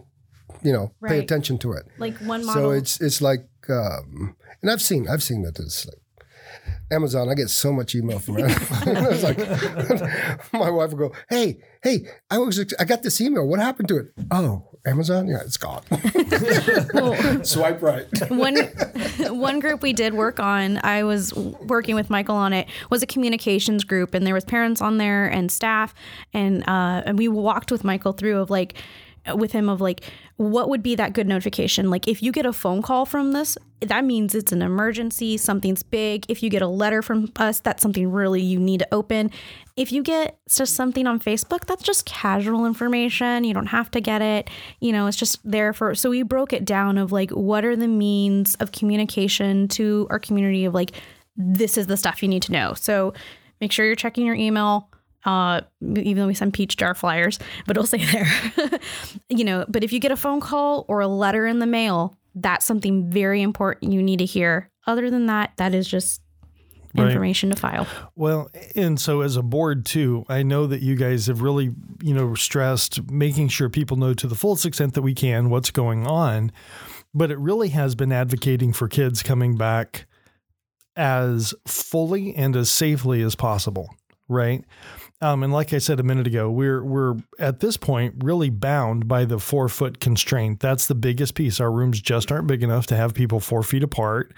you 0.62 0.72
know 0.74 0.92
pay 1.08 1.20
attention 1.20 1.58
to 1.60 1.72
it 1.74 1.86
Like 1.98 2.18
one 2.20 2.46
model. 2.46 2.62
so 2.64 2.70
it's 2.72 3.02
it's 3.02 3.22
like 3.22 3.48
um 3.70 4.36
and 4.62 4.70
i've 4.70 4.82
seen 4.82 5.08
i've 5.08 5.24
seen 5.24 5.42
that 5.44 5.58
it's 5.60 5.86
like 5.88 5.98
Amazon, 6.92 7.30
I 7.30 7.34
get 7.34 7.50
so 7.50 7.74
much 7.74 7.96
email 7.96 8.20
from 8.20 8.38
it. 8.40 8.46
it's 8.52 9.24
like 9.24 9.40
my 10.54 10.70
wife 10.70 10.92
will 10.92 11.10
go, 11.10 11.12
"Hey, 11.30 11.58
hey, 11.84 12.06
I 12.30 12.38
was 12.38 12.64
I 12.80 12.86
got 12.86 13.02
this 13.04 13.20
email. 13.20 13.48
What 13.48 13.60
happened 13.60 13.88
to 13.90 13.98
it? 13.98 14.08
Oh, 14.32 14.70
Amazon, 14.86 15.28
yeah, 15.28 15.42
it's 15.42 15.58
gone. 15.58 15.84
Well, 16.94 17.44
Swipe 17.44 17.82
right. 17.82 18.06
one 18.30 18.56
one 19.30 19.60
group 19.60 19.82
we 19.82 19.94
did 19.94 20.14
work 20.14 20.40
on 20.40 20.80
i 20.84 21.04
was 21.04 21.34
working 21.34 21.96
with 21.96 22.10
michael 22.10 22.36
on 22.36 22.54
it 22.54 22.68
was 22.90 23.02
a 23.04 23.06
communications 23.06 23.84
group 23.84 24.14
and 24.14 24.26
there 24.26 24.34
was 24.34 24.46
parents 24.46 24.82
on 24.82 24.98
there 24.98 25.26
and 25.28 25.52
staff 25.52 25.94
and 26.34 26.64
uh 26.68 27.04
and 27.06 27.18
we 27.18 27.28
walked 27.28 27.72
with 27.72 27.84
michael 27.84 28.14
through 28.14 28.40
of 28.40 28.50
like 28.50 28.76
with 29.34 29.52
him 29.52 29.70
of 29.70 29.82
like 29.82 30.04
what 30.38 30.70
would 30.70 30.84
be 30.84 30.96
that 30.96 31.14
good 31.14 31.28
notification? 31.28 31.90
Like 31.90 32.08
if 32.08 32.22
you 32.22 32.32
get 32.32 32.46
a 32.46 32.54
phone 32.54 32.82
call 32.82 33.06
from 33.06 33.32
this 33.32 33.58
that 33.82 34.04
means 34.04 34.34
it's 34.34 34.52
an 34.52 34.62
emergency 34.62 35.38
something's 35.38 35.84
big. 35.84 36.26
If 36.30 36.44
you 36.44 36.50
get 36.50 36.62
a 36.62 36.68
letter 36.68 37.02
from 37.02 37.32
us 37.38 37.60
that's 37.60 37.82
something 37.82 38.12
really 38.12 38.42
you 38.42 38.60
need 38.60 38.80
to 38.80 38.88
open. 38.92 39.32
If 39.76 39.92
you 39.92 40.04
get 40.04 40.38
just 40.50 40.76
something 40.76 41.08
on 41.08 41.20
facebook 41.20 41.66
that's 41.66 41.84
just 41.84 42.06
casual 42.06 42.66
information. 42.66 43.44
You 43.44 43.54
don't 43.54 43.68
have 43.68 43.90
to 43.92 44.02
get 44.02 44.22
it. 44.22 44.50
You 44.80 44.92
know 44.92 45.08
it's 45.08 45.18
just 45.18 45.40
there 45.50 45.74
for 45.74 45.96
so 45.96 46.10
we 46.10 46.24
broke 46.24 46.54
it 46.54 46.66
down 46.66 46.98
of 46.98 47.12
like 47.12 47.32
what 47.32 47.66
are 47.66 47.76
the 47.76 47.88
means 47.88 48.56
of 48.56 48.72
communication 48.72 49.68
to 49.70 50.08
our 50.10 50.20
community 50.20 50.66
of 50.66 50.74
like 50.74 50.92
this 51.38 51.78
is 51.78 51.88
the 51.88 51.98
stuff 51.98 52.22
you 52.22 52.30
need 52.30 52.44
to 52.44 52.52
know. 52.52 52.74
So 52.74 53.14
make 53.62 53.72
sure 53.72 53.86
you're 53.86 53.96
checking 53.96 54.26
your 54.26 54.36
email 54.36 54.90
uh, 55.26 55.62
even 55.82 56.18
though 56.18 56.28
we 56.28 56.34
send 56.34 56.54
Peachjar 56.54 56.96
flyers, 56.96 57.40
but 57.66 57.76
it'll 57.76 57.88
say 57.88 58.04
there, 58.06 58.80
you 59.30 59.44
know. 59.44 59.66
But 59.68 59.84
if 59.84 59.92
you 59.92 60.00
get 60.00 60.12
a 60.12 60.18
phone 60.18 60.40
call 60.40 60.86
or 60.88 61.02
a 61.02 61.08
letter 61.08 61.46
in 61.46 61.60
the 61.60 61.68
mail, 61.68 62.18
that's 62.36 62.66
something 62.66 63.10
very 63.10 63.42
important 63.42 63.92
you 63.94 64.04
need 64.04 64.20
to 64.20 64.26
hear. 64.26 64.70
Other 64.88 65.10
than 65.10 65.26
that, 65.28 65.54
that 65.58 65.74
is 65.74 65.88
just 65.88 66.22
Right. 66.98 67.08
information 67.08 67.50
to 67.50 67.58
file. 67.58 67.88
Well, 68.16 68.50
and 68.74 68.98
so 68.98 69.20
as 69.20 69.36
a 69.36 69.42
board 69.42 69.86
too, 69.86 70.24
I 70.30 70.44
know 70.44 70.66
that 70.68 70.82
you 70.82 70.96
guys 70.96 71.28
have 71.28 71.42
really, 71.42 71.74
you 72.02 72.14
know, 72.14 72.36
stressed 72.36 73.12
making 73.12 73.50
sure 73.50 73.68
people 73.68 73.98
know 73.98 74.14
to 74.14 74.28
the 74.28 74.36
fullest 74.36 74.66
extent 74.66 74.94
that 74.94 75.02
we 75.02 75.14
can 75.14 75.50
what's 75.50 75.72
going 75.72 76.08
on. 76.08 76.54
But 77.14 77.32
it 77.32 77.38
really 77.38 77.68
has 77.70 77.96
been 77.96 78.14
advocating 78.14 78.72
for 78.72 78.88
kids 78.88 79.24
coming 79.24 79.58
back 79.58 80.06
as 80.96 81.54
fully 81.68 82.34
and 82.34 82.56
as 82.56 82.70
safely 82.70 83.22
as 83.22 83.36
possible, 83.36 83.94
right? 84.30 84.64
Um, 85.26 85.42
and 85.42 85.52
like 85.52 85.74
I 85.74 85.80
said 85.80 86.00
a 86.00 86.04
minute 86.04 86.28
ago, 86.28 86.52
we're 86.52 86.84
we're 86.84 87.16
at 87.40 87.60
this 87.60 87.78
point 87.78 88.24
really 88.24 88.52
bound 88.52 89.08
by 89.08 89.26
the 89.26 89.40
four 89.40 89.68
foot 89.68 90.00
constraint. 90.00 90.60
That's 90.60 90.86
the 90.86 90.94
biggest 90.94 91.34
piece. 91.34 91.60
Our 91.60 91.72
rooms 91.72 92.00
just 92.00 92.32
aren't 92.32 92.46
big 92.46 92.62
enough 92.62 92.86
to 92.88 92.96
have 92.96 93.16
people 93.16 93.40
four 93.40 93.64
feet 93.64 93.82
apart 93.82 94.36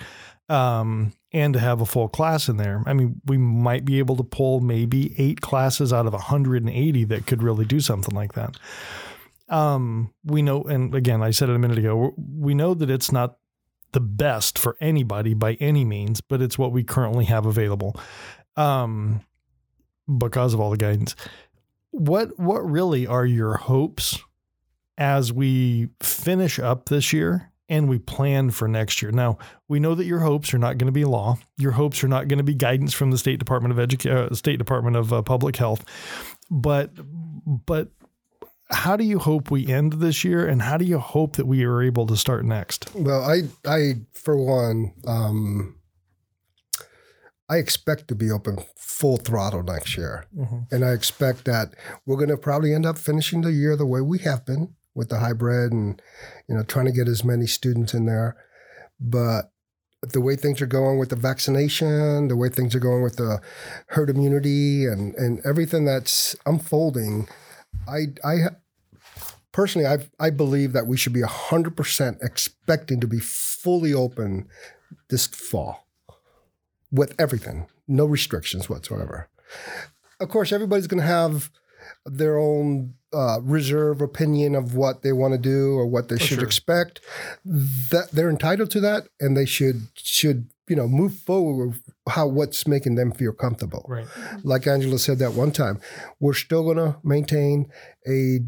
um, 0.47 1.11
and 1.33 1.53
to 1.53 1.59
have 1.59 1.81
a 1.81 1.85
full 1.85 2.07
class 2.07 2.47
in 2.47 2.55
there. 2.55 2.83
I 2.85 2.93
mean, 2.93 3.19
we 3.25 3.37
might 3.37 3.83
be 3.83 3.99
able 3.99 4.15
to 4.15 4.23
pull 4.23 4.61
maybe 4.61 5.13
eight 5.17 5.41
classes 5.41 5.91
out 5.91 6.07
of 6.07 6.13
180 6.13 7.03
that 7.03 7.27
could 7.27 7.43
really 7.43 7.65
do 7.65 7.81
something 7.81 8.15
like 8.15 8.31
that. 8.33 8.55
Um, 9.49 10.13
we 10.23 10.41
know, 10.41 10.63
and 10.63 10.95
again, 10.95 11.21
I 11.21 11.31
said 11.31 11.49
it 11.49 11.55
a 11.55 11.59
minute 11.59 11.79
ago, 11.79 12.13
we 12.17 12.53
know 12.53 12.73
that 12.73 12.89
it's 12.89 13.11
not 13.11 13.37
the 13.91 13.99
best 13.99 14.57
for 14.57 14.77
anybody 14.79 15.33
by 15.33 15.55
any 15.55 15.83
means, 15.83 16.21
but 16.21 16.41
it's 16.41 16.57
what 16.57 16.71
we 16.71 16.85
currently 16.85 17.25
have 17.25 17.45
available. 17.45 17.93
Um, 18.55 19.25
because 20.17 20.53
of 20.53 20.59
all 20.59 20.71
the 20.71 20.77
guidance. 20.77 21.15
What 21.91 22.37
what 22.39 22.69
really 22.69 23.07
are 23.07 23.25
your 23.25 23.55
hopes 23.55 24.19
as 24.97 25.31
we 25.31 25.89
finish 26.01 26.59
up 26.59 26.89
this 26.89 27.13
year 27.13 27.51
and 27.69 27.89
we 27.89 27.99
plan 27.99 28.51
for 28.51 28.67
next 28.67 29.01
year? 29.01 29.11
Now, 29.11 29.37
we 29.67 29.79
know 29.79 29.95
that 29.95 30.05
your 30.05 30.19
hopes 30.19 30.53
are 30.53 30.57
not 30.59 30.77
going 30.77 30.87
to 30.87 30.91
be 30.91 31.05
law. 31.05 31.37
Your 31.57 31.71
hopes 31.71 32.03
are 32.03 32.07
not 32.07 32.27
going 32.27 32.37
to 32.37 32.43
be 32.43 32.53
guidance 32.53 32.93
from 32.93 33.11
the 33.11 33.17
State 33.17 33.39
Department 33.39 33.71
of 33.71 33.79
Education, 33.79 34.17
uh, 34.17 34.33
State 34.33 34.57
Department 34.57 34.95
of 34.95 35.11
uh, 35.11 35.21
Public 35.21 35.55
Health. 35.55 35.83
But 36.49 36.91
but 37.45 37.89
how 38.69 38.97
do 38.97 39.03
you 39.03 39.19
hope 39.19 39.49
we 39.49 39.67
end 39.67 39.93
this 39.93 40.23
year 40.23 40.45
and 40.45 40.61
how 40.61 40.77
do 40.77 40.85
you 40.85 40.99
hope 40.99 41.37
that 41.37 41.45
we 41.45 41.63
are 41.63 41.81
able 41.81 42.05
to 42.07 42.17
start 42.17 42.45
next? 42.45 42.93
Well, 42.93 43.23
I, 43.23 43.43
I 43.65 43.93
for 44.13 44.35
one, 44.35 44.93
um, 45.05 45.76
I 47.49 47.57
expect 47.57 48.07
to 48.09 48.15
be 48.15 48.29
open 48.29 48.59
full 48.75 49.17
throttle 49.17 49.63
next 49.63 49.97
year, 49.97 50.25
mm-hmm. 50.35 50.63
and 50.69 50.83
I 50.83 50.91
expect 50.91 51.45
that 51.45 51.73
we're 52.05 52.17
going 52.17 52.29
to 52.29 52.37
probably 52.37 52.73
end 52.73 52.85
up 52.85 52.97
finishing 52.97 53.41
the 53.41 53.53
year 53.53 53.75
the 53.75 53.85
way 53.85 54.01
we 54.01 54.19
have 54.19 54.45
been 54.45 54.75
with 54.93 55.09
the 55.09 55.19
hybrid, 55.19 55.71
and 55.71 56.01
you 56.49 56.55
know, 56.55 56.63
trying 56.63 56.87
to 56.87 56.91
get 56.91 57.07
as 57.07 57.23
many 57.23 57.47
students 57.47 57.93
in 57.93 58.05
there. 58.05 58.35
But 58.99 59.51
the 60.01 60.19
way 60.19 60.35
things 60.35 60.61
are 60.61 60.67
going 60.67 60.99
with 60.99 61.09
the 61.09 61.15
vaccination, 61.15 62.27
the 62.27 62.35
way 62.35 62.49
things 62.49 62.75
are 62.75 62.79
going 62.79 63.01
with 63.01 63.15
the 63.15 63.41
herd 63.87 64.09
immunity, 64.09 64.85
and 64.85 65.15
and 65.15 65.39
everything 65.45 65.85
that's 65.85 66.35
unfolding, 66.45 67.29
I 67.87 68.07
I 68.25 68.37
personally, 69.53 69.87
I 69.87 69.99
I 70.19 70.31
believe 70.31 70.73
that 70.73 70.85
we 70.85 70.97
should 70.97 71.13
be 71.13 71.21
hundred 71.21 71.77
percent 71.77 72.17
expecting 72.21 72.99
to 72.99 73.07
be 73.07 73.19
fully 73.19 73.93
open 73.93 74.49
this 75.09 75.27
fall 75.27 75.86
with 76.91 77.13
everything, 77.19 77.67
no 77.87 78.05
restrictions 78.05 78.69
whatsoever. 78.69 79.29
Of 80.19 80.29
course, 80.29 80.51
everybody's 80.51 80.87
going 80.87 81.01
to 81.01 81.07
have 81.07 81.49
their 82.05 82.37
own 82.37 82.95
uh, 83.13 83.39
reserve 83.41 84.01
opinion 84.01 84.55
of 84.55 84.75
what 84.75 85.01
they 85.01 85.11
want 85.11 85.33
to 85.33 85.37
do 85.37 85.75
or 85.75 85.85
what 85.85 86.09
they 86.09 86.17
should 86.17 86.39
sure. 86.39 86.45
expect. 86.45 87.01
That 87.45 88.09
they're 88.11 88.29
entitled 88.29 88.71
to 88.71 88.79
that, 88.81 89.07
and 89.19 89.37
they 89.37 89.45
should 89.45 89.87
should 89.95 90.49
you 90.67 90.75
know 90.75 90.87
move 90.87 91.17
forward 91.19 91.67
with 91.67 91.81
how 92.09 92.27
what's 92.27 92.67
making 92.67 92.95
them 92.95 93.11
feel 93.11 93.31
comfortable 93.31 93.85
Right. 93.87 94.07
like 94.43 94.67
Angela 94.67 94.99
said 94.99 95.19
that 95.19 95.33
one 95.33 95.51
time, 95.51 95.79
we're 96.19 96.33
still 96.33 96.63
going 96.63 96.77
to 96.77 96.97
maintain 97.03 97.71
a 98.07 98.39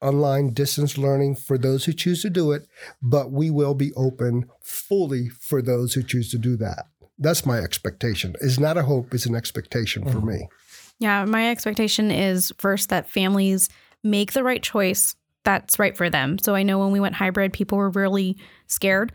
online 0.00 0.52
distance 0.52 0.98
learning 0.98 1.34
for 1.36 1.56
those 1.56 1.86
who 1.86 1.92
choose 1.92 2.20
to 2.22 2.30
do 2.30 2.52
it, 2.52 2.66
but 3.00 3.32
we 3.32 3.50
will 3.50 3.74
be 3.74 3.92
open 3.94 4.50
fully 4.60 5.28
for 5.28 5.62
those 5.62 5.94
who 5.94 6.02
choose 6.02 6.30
to 6.30 6.38
do 6.38 6.56
that. 6.56 6.86
That's 7.18 7.46
my 7.46 7.58
expectation. 7.58 8.34
It's 8.40 8.58
not 8.58 8.76
a 8.76 8.82
hope, 8.82 9.14
it's 9.14 9.26
an 9.26 9.34
expectation 9.34 10.04
for 10.04 10.18
mm-hmm. 10.18 10.28
me. 10.28 10.48
Yeah, 10.98 11.24
my 11.24 11.50
expectation 11.50 12.10
is 12.10 12.52
first 12.58 12.88
that 12.90 13.08
families 13.08 13.68
make 14.02 14.32
the 14.32 14.44
right 14.44 14.62
choice 14.62 15.16
that's 15.44 15.78
right 15.78 15.96
for 15.96 16.10
them. 16.10 16.38
So 16.38 16.54
I 16.54 16.62
know 16.62 16.78
when 16.78 16.90
we 16.90 17.00
went 17.00 17.14
hybrid, 17.14 17.52
people 17.52 17.78
were 17.78 17.90
really 17.90 18.38
scared. 18.66 19.12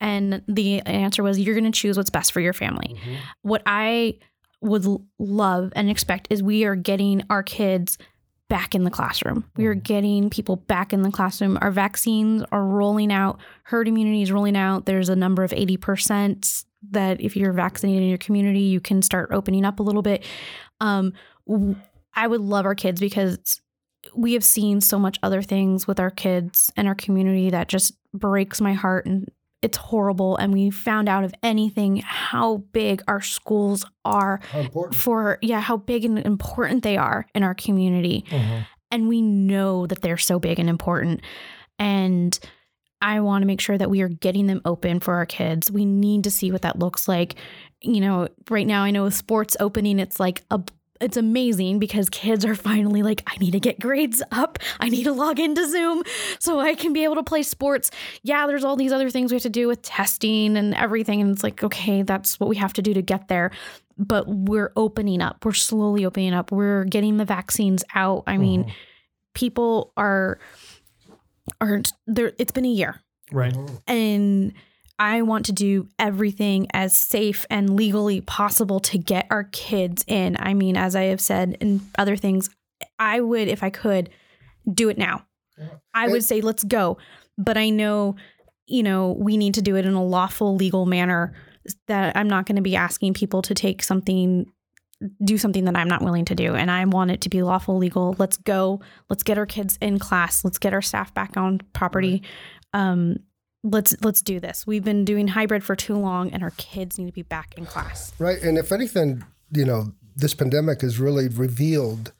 And 0.00 0.42
the 0.48 0.80
answer 0.80 1.22
was, 1.22 1.38
you're 1.38 1.54
going 1.54 1.70
to 1.70 1.76
choose 1.76 1.96
what's 1.96 2.10
best 2.10 2.32
for 2.32 2.40
your 2.40 2.52
family. 2.52 2.96
Mm-hmm. 2.96 3.14
What 3.42 3.62
I 3.66 4.18
would 4.60 4.86
love 5.18 5.72
and 5.74 5.90
expect 5.90 6.28
is 6.30 6.42
we 6.42 6.64
are 6.64 6.76
getting 6.76 7.22
our 7.30 7.42
kids 7.42 7.98
back 8.48 8.74
in 8.74 8.84
the 8.84 8.90
classroom. 8.90 9.44
We 9.56 9.66
are 9.66 9.74
mm-hmm. 9.74 9.82
getting 9.82 10.30
people 10.30 10.56
back 10.56 10.92
in 10.92 11.02
the 11.02 11.10
classroom. 11.10 11.58
Our 11.60 11.70
vaccines 11.70 12.44
are 12.52 12.64
rolling 12.64 13.12
out, 13.12 13.40
herd 13.64 13.88
immunity 13.88 14.22
is 14.22 14.30
rolling 14.30 14.56
out. 14.56 14.86
There's 14.86 15.08
a 15.08 15.16
number 15.16 15.42
of 15.42 15.50
80% 15.52 16.64
that 16.90 17.20
if 17.20 17.36
you're 17.36 17.52
vaccinated 17.52 18.02
in 18.02 18.08
your 18.08 18.18
community, 18.18 18.60
you 18.60 18.80
can 18.80 19.02
start 19.02 19.30
opening 19.32 19.64
up 19.64 19.80
a 19.80 19.82
little 19.82 20.02
bit. 20.02 20.24
Um, 20.80 21.12
w- 21.48 21.76
I 22.14 22.26
would 22.26 22.40
love 22.40 22.66
our 22.66 22.74
kids 22.74 23.00
because 23.00 23.60
we 24.14 24.32
have 24.32 24.44
seen 24.44 24.80
so 24.80 24.98
much 24.98 25.18
other 25.22 25.42
things 25.42 25.86
with 25.86 26.00
our 26.00 26.10
kids 26.10 26.72
and 26.76 26.88
our 26.88 26.94
community 26.94 27.50
that 27.50 27.68
just 27.68 27.92
breaks 28.12 28.60
my 28.60 28.72
heart 28.72 29.06
and 29.06 29.30
it's 29.62 29.78
horrible. 29.78 30.36
And 30.36 30.52
we 30.52 30.70
found 30.70 31.08
out 31.08 31.22
of 31.22 31.32
anything 31.42 31.98
how 32.04 32.58
big 32.72 33.00
our 33.06 33.20
schools 33.20 33.86
are 34.04 34.40
for, 34.92 35.38
yeah, 35.40 35.60
how 35.60 35.76
big 35.76 36.04
and 36.04 36.18
important 36.18 36.82
they 36.82 36.96
are 36.96 37.26
in 37.34 37.44
our 37.44 37.54
community 37.54 38.24
Mhm. 38.28 38.66
and 38.90 39.08
we 39.08 39.22
know 39.22 39.86
that 39.86 40.02
they're 40.02 40.16
so 40.18 40.40
big 40.40 40.58
and 40.58 40.68
important 40.68 41.20
and 41.78 42.38
i 43.02 43.20
want 43.20 43.42
to 43.42 43.46
make 43.46 43.60
sure 43.60 43.76
that 43.76 43.90
we 43.90 44.00
are 44.00 44.08
getting 44.08 44.46
them 44.46 44.60
open 44.64 45.00
for 45.00 45.14
our 45.14 45.26
kids. 45.26 45.70
We 45.70 45.84
need 45.84 46.24
to 46.24 46.30
see 46.30 46.50
what 46.52 46.62
that 46.62 46.78
looks 46.78 47.06
like. 47.08 47.34
You 47.82 48.00
know 48.00 48.28
right 48.48 48.66
now 48.66 48.84
i 48.84 48.90
know 48.92 49.02
with 49.04 49.14
sports 49.14 49.56
opening 49.60 49.98
it's 49.98 50.18
like 50.20 50.42
a 50.50 50.60
it's 51.00 51.16
amazing 51.16 51.80
because 51.80 52.08
kids 52.10 52.44
are 52.44 52.54
finally 52.70 53.02
like 53.02 53.24
i 53.26 53.36
need 53.38 53.50
to 53.50 53.60
get 53.60 53.80
grades 53.80 54.22
up. 54.30 54.60
I 54.78 54.88
need 54.88 55.02
to 55.04 55.12
log 55.12 55.40
into 55.40 55.68
zoom 55.68 56.04
so 56.38 56.60
i 56.60 56.74
can 56.76 56.92
be 56.92 57.02
able 57.02 57.16
to 57.16 57.24
play 57.24 57.42
sports. 57.42 57.90
Yeah 58.22 58.46
there's 58.46 58.62
all 58.64 58.76
these 58.76 58.92
other 58.92 59.10
things 59.10 59.32
we 59.32 59.36
have 59.36 59.42
to 59.42 59.50
do 59.50 59.66
with 59.66 59.82
testing 59.82 60.56
and 60.56 60.74
everything 60.74 61.20
and 61.20 61.32
it's 61.32 61.42
like 61.42 61.64
okay 61.64 62.02
that's 62.02 62.38
what 62.38 62.48
we 62.48 62.54
have 62.56 62.72
to 62.74 62.82
do 62.82 62.94
to 62.94 63.02
get 63.02 63.26
there. 63.26 63.50
But 63.98 64.26
we're 64.28 64.72
opening 64.76 65.20
up. 65.20 65.44
We're 65.44 65.52
slowly 65.52 66.04
opening 66.06 66.32
up. 66.34 66.50
We're 66.52 66.84
getting 66.84 67.16
the 67.18 67.24
vaccines 67.24 67.82
out. 67.96 68.22
I 68.28 68.36
mean 68.38 68.64
Mhm. 68.64 68.72
people 69.34 69.92
are 69.96 70.38
are 71.62 71.82
there 72.06 72.32
it's 72.38 72.52
been 72.52 72.64
a 72.64 72.68
year 72.68 73.00
right. 73.32 73.56
and 73.86 74.52
I 74.98 75.22
want 75.22 75.46
to 75.46 75.52
do 75.52 75.88
everything 75.98 76.68
as 76.72 76.96
safe 76.96 77.44
and 77.50 77.74
legally 77.74 78.20
possible 78.20 78.78
to 78.80 78.98
get 78.98 79.26
our 79.30 79.44
kids 79.44 80.04
in. 80.06 80.36
I 80.38 80.54
mean, 80.54 80.76
as 80.76 80.94
I 80.94 81.04
have 81.04 81.20
said 81.20 81.56
in 81.60 81.80
other 81.98 82.14
things, 82.14 82.50
I 83.00 83.20
would, 83.20 83.48
if 83.48 83.64
I 83.64 83.70
could, 83.70 84.10
do 84.72 84.90
it 84.90 84.98
now. 84.98 85.26
Yeah. 85.58 85.66
I 85.92 86.06
would 86.06 86.22
say, 86.22 86.40
let's 86.40 86.62
go. 86.62 86.98
But 87.36 87.56
I 87.56 87.70
know, 87.70 88.14
you 88.66 88.84
know, 88.84 89.16
we 89.18 89.36
need 89.36 89.54
to 89.54 89.62
do 89.62 89.74
it 89.74 89.86
in 89.86 89.94
a 89.94 90.04
lawful, 90.04 90.54
legal 90.54 90.86
manner 90.86 91.34
that 91.88 92.16
I'm 92.16 92.28
not 92.28 92.46
going 92.46 92.56
to 92.56 92.62
be 92.62 92.76
asking 92.76 93.14
people 93.14 93.42
to 93.42 93.54
take 93.54 93.82
something, 93.82 94.52
do 95.24 95.38
something 95.38 95.64
that 95.64 95.76
I'm 95.76 95.88
not 95.88 96.02
willing 96.02 96.24
to 96.26 96.34
do. 96.34 96.54
And 96.54 96.70
I 96.70 96.84
want 96.84 97.10
it 97.10 97.20
to 97.22 97.28
be 97.28 97.42
lawful, 97.42 97.76
legal. 97.76 98.14
Let's 98.18 98.36
go. 98.36 98.80
Let's 99.08 99.22
get 99.22 99.38
our 99.38 99.46
kids 99.46 99.78
in 99.80 99.98
class. 99.98 100.44
Let's 100.44 100.58
get 100.58 100.72
our 100.72 100.82
staff 100.82 101.12
back 101.14 101.36
on 101.36 101.60
property. 101.72 102.22
Um, 102.72 103.16
let's 103.62 103.94
let's 104.02 104.22
do 104.22 104.40
this. 104.40 104.66
We've 104.66 104.84
been 104.84 105.04
doing 105.04 105.28
hybrid 105.28 105.64
for 105.64 105.76
too 105.76 105.96
long, 105.96 106.30
and 106.30 106.42
our 106.42 106.52
kids 106.56 106.98
need 106.98 107.06
to 107.06 107.12
be 107.12 107.22
back 107.22 107.54
in 107.56 107.66
class. 107.66 108.12
Right. 108.18 108.42
And 108.42 108.58
if 108.58 108.72
anything, 108.72 109.24
you 109.50 109.64
know, 109.64 109.92
this 110.16 110.34
pandemic 110.34 110.82
has 110.82 110.98
really 110.98 111.28
revealed 111.28 112.12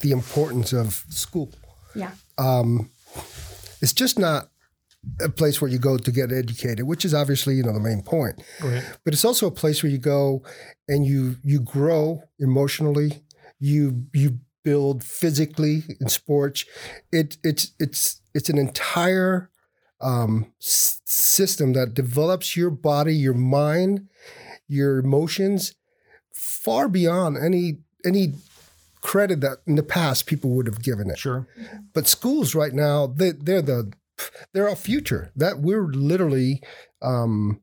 the 0.00 0.12
importance 0.12 0.72
of 0.72 1.04
school. 1.08 1.52
Yeah. 1.94 2.12
Um, 2.36 2.90
it's 3.80 3.92
just 3.92 4.18
not 4.18 4.50
a 5.20 5.28
place 5.28 5.60
where 5.60 5.70
you 5.70 5.78
go 5.78 5.96
to 5.98 6.10
get 6.10 6.32
educated, 6.32 6.86
which 6.86 7.04
is 7.04 7.14
obviously, 7.14 7.54
you 7.54 7.62
know, 7.62 7.72
the 7.72 7.80
main 7.80 8.02
point. 8.02 8.42
Right. 8.62 8.84
But 9.04 9.14
it's 9.14 9.24
also 9.24 9.46
a 9.46 9.50
place 9.50 9.82
where 9.82 9.92
you 9.92 9.98
go 9.98 10.42
and 10.88 11.06
you 11.06 11.36
you 11.42 11.60
grow 11.60 12.22
emotionally, 12.38 13.22
you 13.58 14.04
you 14.12 14.38
build 14.64 15.02
physically 15.02 15.82
in 16.00 16.08
sports. 16.08 16.64
It 17.12 17.38
it's 17.42 17.72
it's 17.78 18.20
it's 18.34 18.48
an 18.48 18.58
entire 18.58 19.50
um, 20.00 20.52
s- 20.60 21.00
system 21.04 21.72
that 21.72 21.94
develops 21.94 22.56
your 22.56 22.70
body, 22.70 23.14
your 23.14 23.34
mind, 23.34 24.08
your 24.68 24.98
emotions 24.98 25.74
far 26.32 26.88
beyond 26.88 27.36
any 27.36 27.78
any 28.04 28.34
credit 29.00 29.40
that 29.40 29.58
in 29.66 29.76
the 29.76 29.82
past 29.82 30.26
people 30.26 30.50
would 30.50 30.66
have 30.66 30.82
given 30.82 31.10
it. 31.10 31.18
Sure. 31.18 31.46
But 31.94 32.06
schools 32.06 32.54
right 32.54 32.72
now, 32.72 33.06
they, 33.06 33.30
they're 33.30 33.62
the 33.62 33.92
they're 34.52 34.68
our 34.68 34.76
future. 34.76 35.32
That 35.36 35.58
we're 35.60 35.86
literally 35.86 36.62
um, 37.02 37.60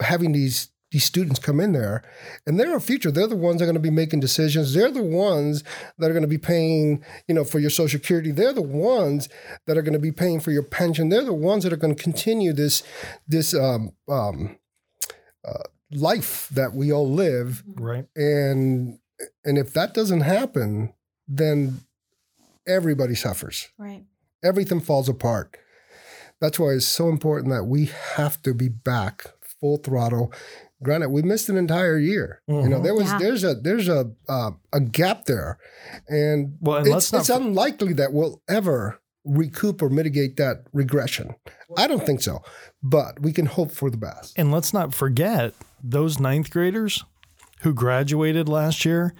having 0.00 0.32
these 0.32 0.68
these 0.92 1.04
students 1.04 1.38
come 1.38 1.60
in 1.60 1.70
there, 1.72 2.02
and 2.46 2.58
they're 2.58 2.72
our 2.72 2.80
future. 2.80 3.12
They're 3.12 3.28
the 3.28 3.36
ones 3.36 3.58
that 3.60 3.64
are 3.64 3.68
going 3.68 3.74
to 3.74 3.80
be 3.80 3.90
making 3.90 4.18
decisions. 4.18 4.74
They're 4.74 4.90
the 4.90 5.02
ones 5.04 5.62
that 5.98 6.10
are 6.10 6.12
going 6.12 6.22
to 6.22 6.28
be 6.28 6.36
paying, 6.38 7.04
you 7.28 7.34
know, 7.36 7.44
for 7.44 7.60
your 7.60 7.70
social 7.70 8.00
security. 8.00 8.32
They're 8.32 8.52
the 8.52 8.60
ones 8.60 9.28
that 9.68 9.78
are 9.78 9.82
going 9.82 9.92
to 9.92 10.00
be 10.00 10.10
paying 10.10 10.40
for 10.40 10.50
your 10.50 10.64
pension. 10.64 11.08
They're 11.08 11.24
the 11.24 11.32
ones 11.32 11.62
that 11.62 11.72
are 11.72 11.76
going 11.76 11.94
to 11.94 12.02
continue 12.02 12.52
this 12.52 12.82
this 13.28 13.54
um, 13.54 13.92
um, 14.08 14.58
uh, 15.46 15.62
life 15.92 16.48
that 16.50 16.74
we 16.74 16.92
all 16.92 17.08
live 17.08 17.62
Right. 17.76 18.06
and 18.16 18.98
and 19.44 19.58
if 19.58 19.72
that 19.74 19.92
doesn't 19.94 20.20
happen 20.20 20.92
then 21.26 21.80
everybody 22.66 23.14
suffers 23.16 23.68
Right. 23.78 24.04
Everything 24.44 24.80
falls 24.80 25.08
apart. 25.08 25.56
That's 26.40 26.58
why 26.58 26.70
it's 26.70 26.86
so 26.86 27.08
important 27.08 27.50
that 27.52 27.64
we 27.64 27.90
have 28.16 28.40
to 28.42 28.54
be 28.54 28.68
back 28.68 29.26
full 29.60 29.76
throttle. 29.76 30.32
Granted 30.82 31.10
we 31.10 31.20
missed 31.22 31.50
an 31.50 31.58
entire 31.58 31.98
year. 31.98 32.40
You 32.48 32.68
know 32.68 32.78
Mhm. 32.80 32.82
there 32.82 32.94
was 32.94 33.04
Yeah. 33.04 33.18
there's 33.18 33.44
a 33.44 33.54
there's 33.54 33.88
a 33.88 34.10
uh, 34.28 34.52
a 34.72 34.80
gap 34.80 35.26
there. 35.26 35.58
And 36.08 36.56
Well, 36.60 36.78
and 36.78 36.86
it's, 36.86 36.94
let's 36.94 37.12
not 37.12 37.20
it's 37.20 37.28
unlikely 37.30 37.92
that 37.94 38.12
we'll 38.14 38.40
ever 38.48 38.98
recoup 39.24 39.82
or 39.82 39.90
mitigate 39.90 40.38
that 40.38 40.64
regression. 40.72 41.34
I 41.76 41.86
don't 41.86 42.04
think 42.06 42.22
so 42.22 42.42
but 42.82 43.20
we 43.20 43.30
can 43.32 43.44
hope 43.44 43.70
for 43.70 43.90
the 43.90 43.98
best. 43.98 44.32
And 44.38 44.50
let's 44.50 44.72
not 44.72 44.94
forget 44.94 45.52
those 45.84 46.18
ninth 46.18 46.48
graders 46.50 47.04
who 47.60 47.74
graduated 47.74 48.48
last 48.48 48.86
year, 48.86 49.12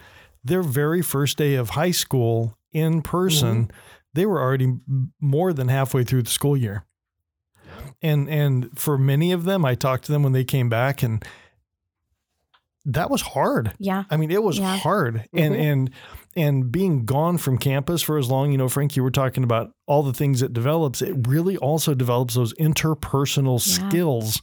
their 0.43 0.63
very 0.63 1.03
first 1.03 1.37
day 1.37 1.57
of 1.57 1.71
high 1.71 1.91
school 1.91 2.57
in 2.73 3.03
person, 3.03 3.71
they 4.15 4.27
were 4.27 4.41
already 4.41 4.77
more 5.21 5.53
than 5.53 5.69
halfway 5.69 6.05
through 6.05 6.23
the 6.23 6.31
school 6.31 6.57
year. 6.57 6.85
And 8.03 8.29
and 8.29 8.71
for 8.79 8.97
many 8.97 9.33
of 9.33 9.45
them, 9.45 9.65
I 9.65 9.75
talked 9.75 10.05
to 10.07 10.13
them 10.13 10.23
when 10.23 10.33
they 10.33 10.45
came 10.45 10.69
back 10.69 11.03
and 11.03 11.25
that 12.87 13.11
was 13.11 13.23
hard. 13.23 13.75
Yeah. 13.79 14.05
I 14.11 14.17
mean, 14.17 14.31
it 14.31 14.43
was 14.43 14.59
Yeah. 14.59 14.77
hard, 14.79 15.29
and 15.35 15.55
Mhm. 15.55 15.61
and 15.73 15.91
and 16.37 16.71
being 16.71 17.05
gone 17.05 17.39
from 17.39 17.59
campus 17.59 18.03
for 18.03 18.17
as 18.17 18.31
long. 18.31 18.53
You 18.53 18.59
know, 18.59 18.69
Frank, 18.69 18.95
you 18.95 19.03
were 19.03 19.11
talking 19.11 19.43
about 19.43 19.73
all 19.89 20.05
the 20.05 20.13
things 20.13 20.43
it 20.43 20.53
develops. 20.53 21.03
It 21.03 21.27
really 21.27 21.57
also 21.57 21.93
develops 21.93 22.35
those 22.37 22.55
interpersonal 22.55 23.55
Yeah. 23.67 23.89
skills 23.89 24.41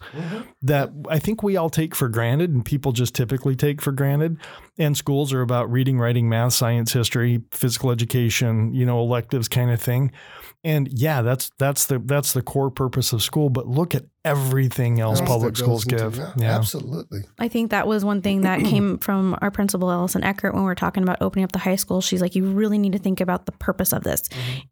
that 0.61 0.91
I 1.09 1.17
think 1.19 1.43
we 1.43 1.55
all 1.55 1.69
take 1.69 1.95
for 1.95 2.09
granted, 2.09 2.51
and 2.51 2.65
people 2.65 2.91
just 2.91 3.15
typically 3.15 3.55
take 3.55 3.81
for 3.81 3.93
granted. 3.93 4.37
And 4.77 4.97
schools 4.97 5.31
are 5.31 5.41
about 5.41 5.71
reading, 5.71 5.97
writing, 5.97 6.27
math, 6.27 6.53
science, 6.53 6.91
history, 6.91 7.41
physical 7.51 7.89
education. 7.91 8.73
You 8.73 8.85
know, 8.85 8.99
electives 8.99 9.47
kind 9.47 9.71
of 9.71 9.81
thing. 9.81 10.11
And 10.65 10.89
yeah, 10.91 11.21
that's 11.21 11.51
that's 11.57 11.85
the 11.85 11.99
that's 11.99 12.33
the 12.33 12.41
core 12.41 12.69
purpose 12.69 13.13
of 13.13 13.23
school. 13.23 13.49
But 13.49 13.67
look 13.67 13.95
at 13.95 14.03
everything 14.27 14.99
else 14.99 15.19
Else 15.19 15.27
public 15.29 15.57
schools 15.57 15.83
goes 15.85 16.01
into- 16.01 16.03
give. 16.03 16.17
yeah, 16.17 16.31
Yeah. 16.37 16.55
absolutely 16.57 17.21
I 17.39 17.47
think 17.47 17.71
that 17.71 17.87
was 17.87 18.03
one 18.05 18.21
thing 18.21 18.41
that 18.41 18.59
came 18.61 18.97
from 19.07 19.37
our 19.41 19.51
principal, 19.51 19.91
Allison 19.91 20.23
Eckert, 20.23 20.53
when 20.53 20.63
we 20.63 20.67
were 20.67 20.75
talking 20.75 21.03
about 21.03 21.17
opening 21.21 21.43
up 21.43 21.51
the 21.51 21.59
high 21.59 21.75
school. 21.75 22.01
She's 22.01 22.21
like, 22.21 22.35
you 22.35 22.45
really 22.45 22.77
need 22.77 22.93
to 22.93 22.99
think 22.99 23.21
about 23.21 23.45
the 23.45 23.51
purpose 23.53 23.93
of 23.93 24.03
this. 24.03 24.21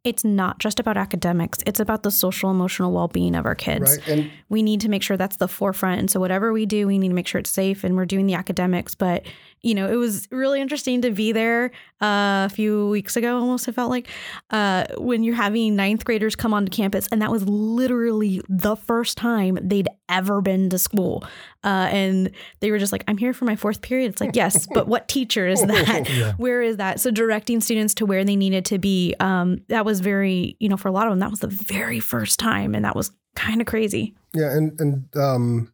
It's 0.04 0.24
not 0.24 0.60
just 0.60 0.80
about 0.80 0.98
academics, 0.98 1.60
it's 1.66 1.80
about 1.80 2.04
the 2.04 2.12
social, 2.12 2.50
emotional 2.52 2.92
well 2.92 3.08
being 3.08 3.36
of 3.36 3.46
our 3.46 3.56
kids. 3.56 3.98
right 3.98 4.08
and 4.08 4.32
We 4.50 4.62
need 4.64 4.82
to 4.82 4.90
make 4.90 5.04
sure 5.04 5.18
that's 5.18 5.38
the 5.38 5.48
forefront. 5.48 6.00
And 6.00 6.10
so, 6.12 6.20
whatever 6.20 6.52
we 6.54 6.66
do, 6.66 6.88
we 6.88 6.98
need 6.98 7.10
to 7.10 7.14
make 7.14 7.28
sure 7.28 7.40
it's 7.40 7.50
safe 7.52 7.84
and 7.84 7.96
we're 7.96 8.06
doing 8.06 8.26
the 8.28 8.34
academics. 8.36 8.96
But, 8.96 9.26
you 9.62 9.74
know, 9.76 9.88
it 9.88 9.96
was 9.96 10.28
really 10.32 10.60
interesting 10.62 11.02
to 11.02 11.12
be 11.12 11.32
there 11.32 11.72
uh, 12.02 12.46
a 12.46 12.52
few 12.54 12.90
weeks 12.90 13.16
ago, 13.16 13.38
almost, 13.40 13.68
it 13.68 13.74
felt 13.74 13.90
like, 13.90 14.08
uh, 14.52 14.86
when 14.98 15.24
you're 15.24 15.36
having 15.36 15.76
ninth 15.76 16.04
graders 16.06 16.36
come 16.36 16.54
onto 16.54 16.70
campus. 16.70 17.08
And 17.12 17.22
that 17.22 17.32
was 17.32 17.48
literally 17.48 18.42
the 18.50 18.76
first 18.76 19.18
time 19.18 19.45
they'd 19.52 19.88
ever 20.10 20.42
been 20.42 20.70
to 20.70 20.78
school. 20.78 21.24
Uh, 21.64 21.88
and 21.92 22.32
they 22.60 22.72
were 22.72 22.80
just 22.80 22.92
like, 22.92 23.04
I'm 23.08 23.18
here 23.18 23.34
for 23.34 23.46
my 23.46 23.56
fourth 23.56 23.82
period. 23.82 24.12
It's 24.12 24.22
like, 24.22 24.32
yes, 24.36 24.68
but 24.74 24.88
what 24.88 25.08
teacher 25.08 25.48
is 25.48 25.62
that? 25.62 26.10
Yeah. 26.16 26.34
Where 26.34 26.62
is 26.62 26.78
that? 26.78 27.00
So 27.00 27.12
directing 27.12 27.60
students 27.62 27.94
to 27.96 28.06
where 28.06 28.24
they 28.24 28.36
needed 28.36 28.64
to 28.66 28.78
be, 28.78 29.16
um, 29.20 29.60
that 29.68 29.86
was 29.86 30.00
very, 30.00 30.56
you 30.60 30.70
know, 30.70 30.78
for 30.78 30.88
a 30.88 30.92
lot 30.92 31.08
of 31.08 31.12
them, 31.12 31.20
that 31.20 31.32
was 31.32 31.40
the 31.40 31.48
very 31.48 32.00
first 32.00 32.40
time. 32.40 32.76
And 32.76 32.86
that 32.86 32.96
was 32.96 33.12
kind 33.36 33.62
of 33.62 33.68
crazy. 33.68 34.16
Yeah, 34.34 34.52
and 34.52 34.80
and 34.80 35.18
um, 35.18 35.74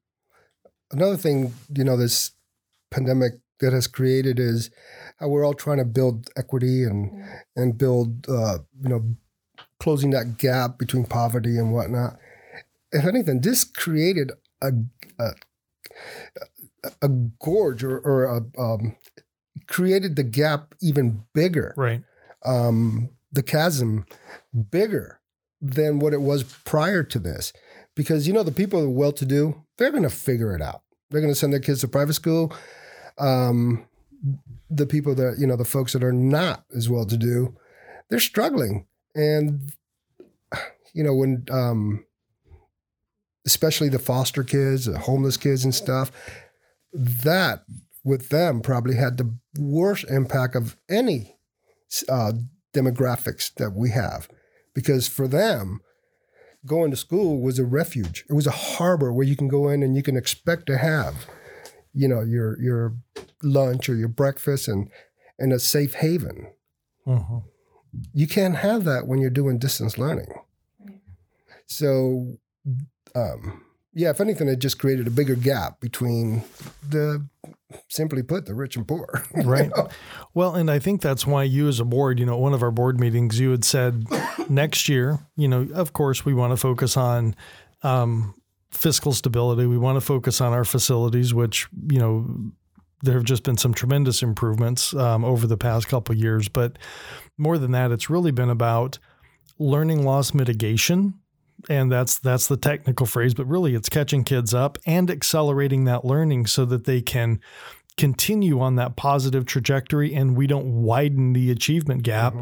another 0.91 1.17
thing, 1.17 1.53
you 1.75 1.83
know, 1.83 1.95
this 1.95 2.31
pandemic 2.89 3.33
that 3.59 3.73
has 3.73 3.87
created 3.87 4.39
is 4.39 4.69
how 5.19 5.29
we're 5.29 5.45
all 5.45 5.53
trying 5.53 5.77
to 5.77 5.85
build 5.85 6.29
equity 6.35 6.83
and 6.83 7.23
and 7.55 7.77
build, 7.77 8.27
uh, 8.29 8.59
you 8.81 8.89
know, 8.89 9.15
closing 9.79 10.09
that 10.11 10.37
gap 10.37 10.77
between 10.77 11.05
poverty 11.05 11.57
and 11.57 11.71
whatnot. 11.71 12.17
If 12.91 13.05
anything, 13.05 13.41
this 13.41 13.63
created 13.63 14.31
a 14.61 14.71
a, 15.19 15.31
a 17.01 17.07
gorge 17.39 17.83
or, 17.83 17.99
or 17.99 18.25
a, 18.25 18.61
um, 18.61 18.95
created 19.67 20.15
the 20.15 20.23
gap 20.23 20.73
even 20.81 21.23
bigger 21.33 21.73
Right. 21.77 22.03
um, 22.45 23.09
the 23.31 23.43
chasm 23.43 24.05
bigger 24.71 25.19
than 25.61 25.99
what 25.99 26.13
it 26.13 26.21
was 26.21 26.43
prior 26.43 27.03
to 27.03 27.19
this. 27.19 27.53
Because, 27.95 28.25
you 28.27 28.33
know, 28.33 28.43
the 28.43 28.51
people 28.51 28.79
who 28.79 28.87
are 28.87 28.89
well 28.89 29.11
to 29.11 29.25
do, 29.25 29.63
they're 29.77 29.91
going 29.91 30.03
to 30.03 30.09
figure 30.09 30.55
it 30.55 30.61
out. 30.61 30.81
they're 31.09 31.21
going 31.21 31.33
to 31.33 31.39
send 31.39 31.53
their 31.53 31.59
kids 31.59 31.81
to 31.81 31.87
private 31.87 32.13
school. 32.13 32.53
Um, 33.17 33.85
the 34.69 34.85
people 34.85 35.13
that 35.15 35.37
you 35.37 35.45
know, 35.45 35.55
the 35.57 35.65
folks 35.65 35.93
that 35.93 36.03
are 36.03 36.13
not 36.13 36.63
as 36.75 36.89
well 36.89 37.05
to 37.05 37.17
do, 37.17 37.55
they're 38.09 38.19
struggling, 38.19 38.85
and 39.13 39.73
you 40.93 41.03
know 41.03 41.13
when, 41.13 41.45
um, 41.51 42.05
especially 43.45 43.89
the 43.89 43.99
foster 43.99 44.43
kids, 44.43 44.85
the 44.85 44.99
homeless 44.99 45.37
kids, 45.37 45.63
and 45.63 45.73
stuff, 45.73 46.11
that 46.93 47.63
with 48.03 48.29
them 48.29 48.61
probably 48.61 48.95
had 48.95 49.17
the 49.17 49.35
worst 49.57 50.05
impact 50.09 50.55
of 50.55 50.75
any 50.89 51.37
uh, 52.09 52.33
demographics 52.73 53.53
that 53.55 53.73
we 53.73 53.89
have, 53.89 54.27
because 54.73 55.07
for 55.07 55.27
them 55.27 55.81
going 56.65 56.91
to 56.91 56.97
school 56.97 57.41
was 57.41 57.59
a 57.59 57.65
refuge. 57.65 58.23
It 58.29 58.33
was 58.33 58.47
a 58.47 58.51
harbor 58.51 59.11
where 59.11 59.25
you 59.25 59.35
can 59.35 59.47
go 59.47 59.67
in 59.69 59.83
and 59.83 59.95
you 59.95 60.03
can 60.03 60.15
expect 60.15 60.67
to 60.67 60.77
have, 60.77 61.25
you 61.93 62.07
know, 62.07 62.21
your 62.21 62.59
your 62.61 62.95
lunch 63.41 63.89
or 63.89 63.95
your 63.95 64.07
breakfast 64.07 64.67
and 64.67 64.89
and 65.39 65.51
a 65.51 65.59
safe 65.59 65.95
haven. 65.95 66.51
Mm-hmm. 67.07 67.39
You 68.13 68.27
can't 68.27 68.55
have 68.57 68.83
that 68.85 69.07
when 69.07 69.19
you're 69.19 69.29
doing 69.29 69.57
distance 69.57 69.97
learning. 69.97 70.31
So, 71.65 72.37
um, 73.15 73.63
yeah, 73.93 74.09
if 74.09 74.21
anything, 74.21 74.47
it 74.47 74.59
just 74.59 74.79
created 74.79 75.07
a 75.07 75.11
bigger 75.11 75.35
gap 75.35 75.79
between 75.81 76.43
the, 76.87 77.25
simply 77.89 78.23
put, 78.23 78.45
the 78.45 78.55
rich 78.55 78.77
and 78.77 78.87
poor. 78.87 79.25
Right. 79.43 79.69
know? 79.75 79.89
Well, 80.33 80.55
and 80.55 80.71
I 80.71 80.79
think 80.79 81.01
that's 81.01 81.27
why 81.27 81.43
you, 81.43 81.67
as 81.67 81.79
a 81.79 81.85
board, 81.85 82.19
you 82.19 82.25
know, 82.25 82.35
at 82.35 82.39
one 82.39 82.53
of 82.53 82.63
our 82.63 82.71
board 82.71 82.99
meetings, 82.99 83.39
you 83.39 83.51
had 83.51 83.65
said 83.65 84.05
next 84.49 84.87
year, 84.87 85.19
you 85.35 85.47
know, 85.47 85.67
of 85.73 85.93
course, 85.93 86.23
we 86.23 86.33
want 86.33 86.51
to 86.51 86.57
focus 86.57 86.95
on 86.95 87.35
um, 87.83 88.33
fiscal 88.71 89.11
stability. 89.11 89.65
We 89.65 89.77
want 89.77 89.97
to 89.97 90.01
focus 90.01 90.39
on 90.39 90.53
our 90.53 90.63
facilities, 90.63 91.33
which, 91.33 91.67
you 91.89 91.99
know, 91.99 92.53
there 93.03 93.15
have 93.15 93.23
just 93.23 93.43
been 93.43 93.57
some 93.57 93.73
tremendous 93.73 94.21
improvements 94.21 94.93
um, 94.93 95.25
over 95.25 95.47
the 95.47 95.57
past 95.57 95.87
couple 95.87 96.13
of 96.13 96.19
years. 96.19 96.47
But 96.47 96.77
more 97.37 97.57
than 97.57 97.71
that, 97.71 97.91
it's 97.91 98.09
really 98.09 98.31
been 98.31 98.49
about 98.49 98.99
learning 99.59 100.05
loss 100.05 100.33
mitigation. 100.33 101.15
And 101.69 101.91
that's 101.91 102.17
that's 102.19 102.47
the 102.47 102.57
technical 102.57 103.05
phrase, 103.05 103.33
but 103.33 103.45
really 103.47 103.75
it's 103.75 103.89
catching 103.89 104.23
kids 104.23 104.53
up 104.53 104.77
and 104.85 105.09
accelerating 105.11 105.85
that 105.85 106.03
learning 106.05 106.47
so 106.47 106.65
that 106.65 106.85
they 106.85 107.01
can 107.01 107.39
continue 107.97 108.59
on 108.59 108.75
that 108.75 108.95
positive 108.95 109.45
trajectory 109.45 110.13
and 110.13 110.35
we 110.37 110.47
don't 110.47 110.81
widen 110.81 111.33
the 111.33 111.51
achievement 111.51 112.03
gap. 112.03 112.33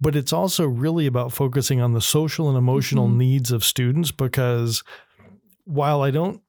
But 0.00 0.14
it's 0.16 0.32
also 0.32 0.66
really 0.66 1.06
about 1.06 1.32
focusing 1.32 1.80
on 1.80 1.92
the 1.92 2.00
social 2.00 2.48
and 2.48 2.56
emotional 2.58 3.08
Mhm. 3.08 3.16
needs 3.16 3.50
of 3.50 3.64
students 3.64 4.10
because 4.12 4.82
while 5.64 6.02
I 6.02 6.10
don't 6.10 6.40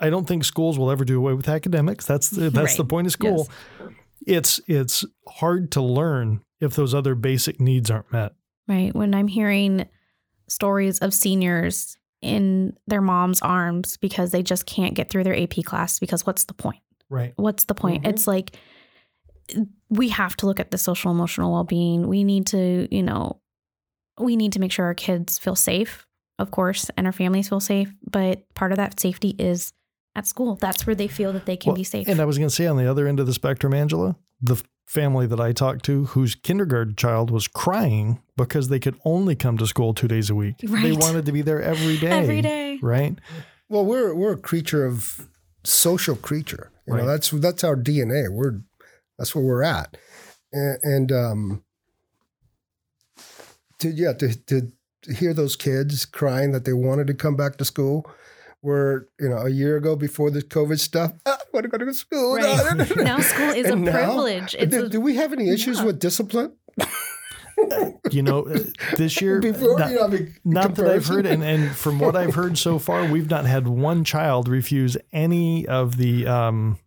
I 0.00 0.10
don't 0.10 0.28
think 0.28 0.44
schools 0.44 0.78
will 0.78 0.90
ever 0.92 1.04
do 1.04 1.18
away 1.18 1.32
with 1.34 1.48
academics. 1.48 2.06
That's 2.06 2.30
the, 2.30 2.50
that's 2.58 2.76
the 2.76 2.84
point 2.84 3.06
of 3.08 3.12
school. 3.12 3.48
It's 4.26 4.60
it's 4.68 5.04
hard 5.28 5.70
to 5.72 5.80
learn 5.82 6.40
if 6.60 6.74
those 6.74 6.94
other 6.94 7.14
basic 7.14 7.60
needs 7.60 7.90
aren't 7.90 8.12
met. 8.12 8.32
Right. 8.68 8.94
When 8.94 9.14
I'm 9.14 9.28
hearing 9.28 9.86
stories 10.48 10.98
of 10.98 11.14
seniors 11.14 11.96
in 12.20 12.76
their 12.86 13.00
mom's 13.00 13.40
arms 13.42 13.96
because 13.96 14.30
they 14.30 14.42
just 14.42 14.66
can't 14.66 14.94
get 14.94 15.08
through 15.10 15.24
their 15.24 15.38
AP 15.38 15.62
class 15.64 15.98
because 15.98 16.26
what's 16.26 16.44
the 16.44 16.54
point? 16.54 16.82
Right. 17.08 17.32
What's 17.36 17.64
the 17.64 17.74
point? 17.74 18.04
Mhm. 18.04 18.08
It's 18.08 18.26
like 18.26 18.56
we 19.88 20.08
have 20.10 20.36
to 20.36 20.46
look 20.46 20.60
at 20.60 20.70
the 20.70 20.78
social 20.78 21.10
emotional 21.10 21.52
well-being. 21.52 22.06
We 22.06 22.24
need 22.24 22.46
to, 22.48 22.88
you 22.94 23.02
know, 23.02 23.40
we 24.18 24.36
need 24.36 24.52
to 24.54 24.60
make 24.60 24.72
sure 24.72 24.84
our 24.84 24.94
kids 24.94 25.38
feel 25.38 25.54
safe, 25.54 26.06
of 26.38 26.50
course, 26.50 26.90
and 26.96 27.06
our 27.06 27.12
families 27.12 27.48
feel 27.48 27.60
safe, 27.60 27.94
but 28.10 28.52
part 28.54 28.72
of 28.72 28.76
that 28.76 29.00
safety 29.00 29.34
is 29.38 29.72
at 30.14 30.26
school. 30.26 30.56
That's 30.56 30.86
where 30.86 30.96
they 30.96 31.08
feel 31.08 31.32
that 31.32 31.46
they 31.46 31.56
can 31.56 31.70
Well, 31.70 31.76
be 31.76 31.84
safe. 31.84 32.08
And 32.08 32.20
I 32.20 32.24
was 32.24 32.36
going 32.36 32.48
to 32.48 32.54
say 32.54 32.66
on 32.66 32.76
the 32.76 32.90
other 32.90 33.06
end 33.06 33.20
of 33.20 33.26
the 33.26 33.32
spectrum, 33.32 33.72
Angela, 33.72 34.16
the 34.40 34.60
family 34.88 35.26
that 35.26 35.38
I 35.38 35.52
talked 35.52 35.84
to 35.84 36.06
whose 36.06 36.34
kindergarten 36.34 36.96
child 36.96 37.30
was 37.30 37.46
crying 37.46 38.22
because 38.38 38.68
they 38.68 38.80
could 38.80 38.98
only 39.04 39.36
come 39.36 39.58
to 39.58 39.66
school 39.66 39.92
two 39.92 40.08
days 40.08 40.30
a 40.30 40.34
week. 40.34 40.56
They 40.58 40.92
wanted 40.92 41.26
to 41.26 41.32
be 41.32 41.42
there 41.42 41.60
every 41.62 41.98
day. 42.06 42.10
Every 42.10 42.40
day. 42.40 42.78
Right. 42.82 43.18
Well, 43.68 43.84
we're 43.84 44.14
we're 44.14 44.32
a 44.32 44.38
creature 44.38 44.86
of 44.86 45.28
social 45.64 46.16
creature. 46.16 46.70
You 46.86 46.94
Right. 46.94 47.00
know, 47.02 47.06
that's 47.06 47.28
that's 47.30 47.62
our 47.64 47.76
DNA. 47.76 48.30
We're 48.32 48.60
that's 49.18 49.34
where 49.34 49.44
we're 49.44 49.62
at, 49.62 49.98
and, 50.52 50.78
and 50.82 51.12
um, 51.12 51.64
to 53.80 53.90
yeah 53.90 54.14
to 54.14 54.34
to 54.46 54.72
hear 55.14 55.34
those 55.34 55.54
kids 55.56 56.06
crying 56.06 56.52
that 56.52 56.64
they 56.64 56.72
wanted 56.72 57.06
to 57.08 57.14
come 57.14 57.36
back 57.36 57.56
to 57.58 57.64
school, 57.64 58.10
where 58.62 59.06
you 59.20 59.28
know 59.28 59.38
a 59.38 59.50
year 59.50 59.76
ago 59.76 59.96
before 59.96 60.30
the 60.30 60.40
COVID 60.42 60.78
stuff, 60.78 61.12
"Ah, 61.26 61.37
I 61.37 61.37
want 61.52 61.64
to 61.64 61.68
go 61.68 61.78
to 61.78 61.94
school. 61.94 62.34
Right. 62.36 62.96
now 62.96 63.18
school 63.20 63.50
is 63.50 63.66
a 63.68 63.72
And 63.72 63.84
now- 63.84 63.92
privilege. 63.92 64.54
It's 64.58 64.70
do, 64.74 64.84
a, 64.84 64.88
do 64.88 65.00
we 65.00 65.16
have 65.16 65.32
any 65.32 65.48
issues 65.50 65.78
yeah. 65.78 65.84
with 65.86 65.98
discipline 65.98 66.52
You 68.10 68.22
know, 68.22 68.46
uh, 68.46 68.60
this 68.96 69.20
year, 69.20 69.40
before? 69.42 69.78
not, 69.78 69.90
you 69.90 69.96
know, 69.96 70.04
I 70.04 70.08
mean, 70.08 70.34
not 70.44 70.76
that 70.76 70.86
I've 70.88 71.06
heard, 71.06 71.26
and, 71.26 71.42
and 71.42 71.70
from 71.74 71.98
what 71.98 72.14
I've 72.14 72.34
heard 72.36 72.56
so 72.56 72.78
far, 72.78 73.04
we've 73.04 73.28
not 73.28 73.46
had 73.46 73.66
one 73.66 74.04
child 74.04 74.46
refuse 74.48 74.96
any 75.12 75.66
of 75.66 75.96
the 75.96 76.26
um, 76.28 76.78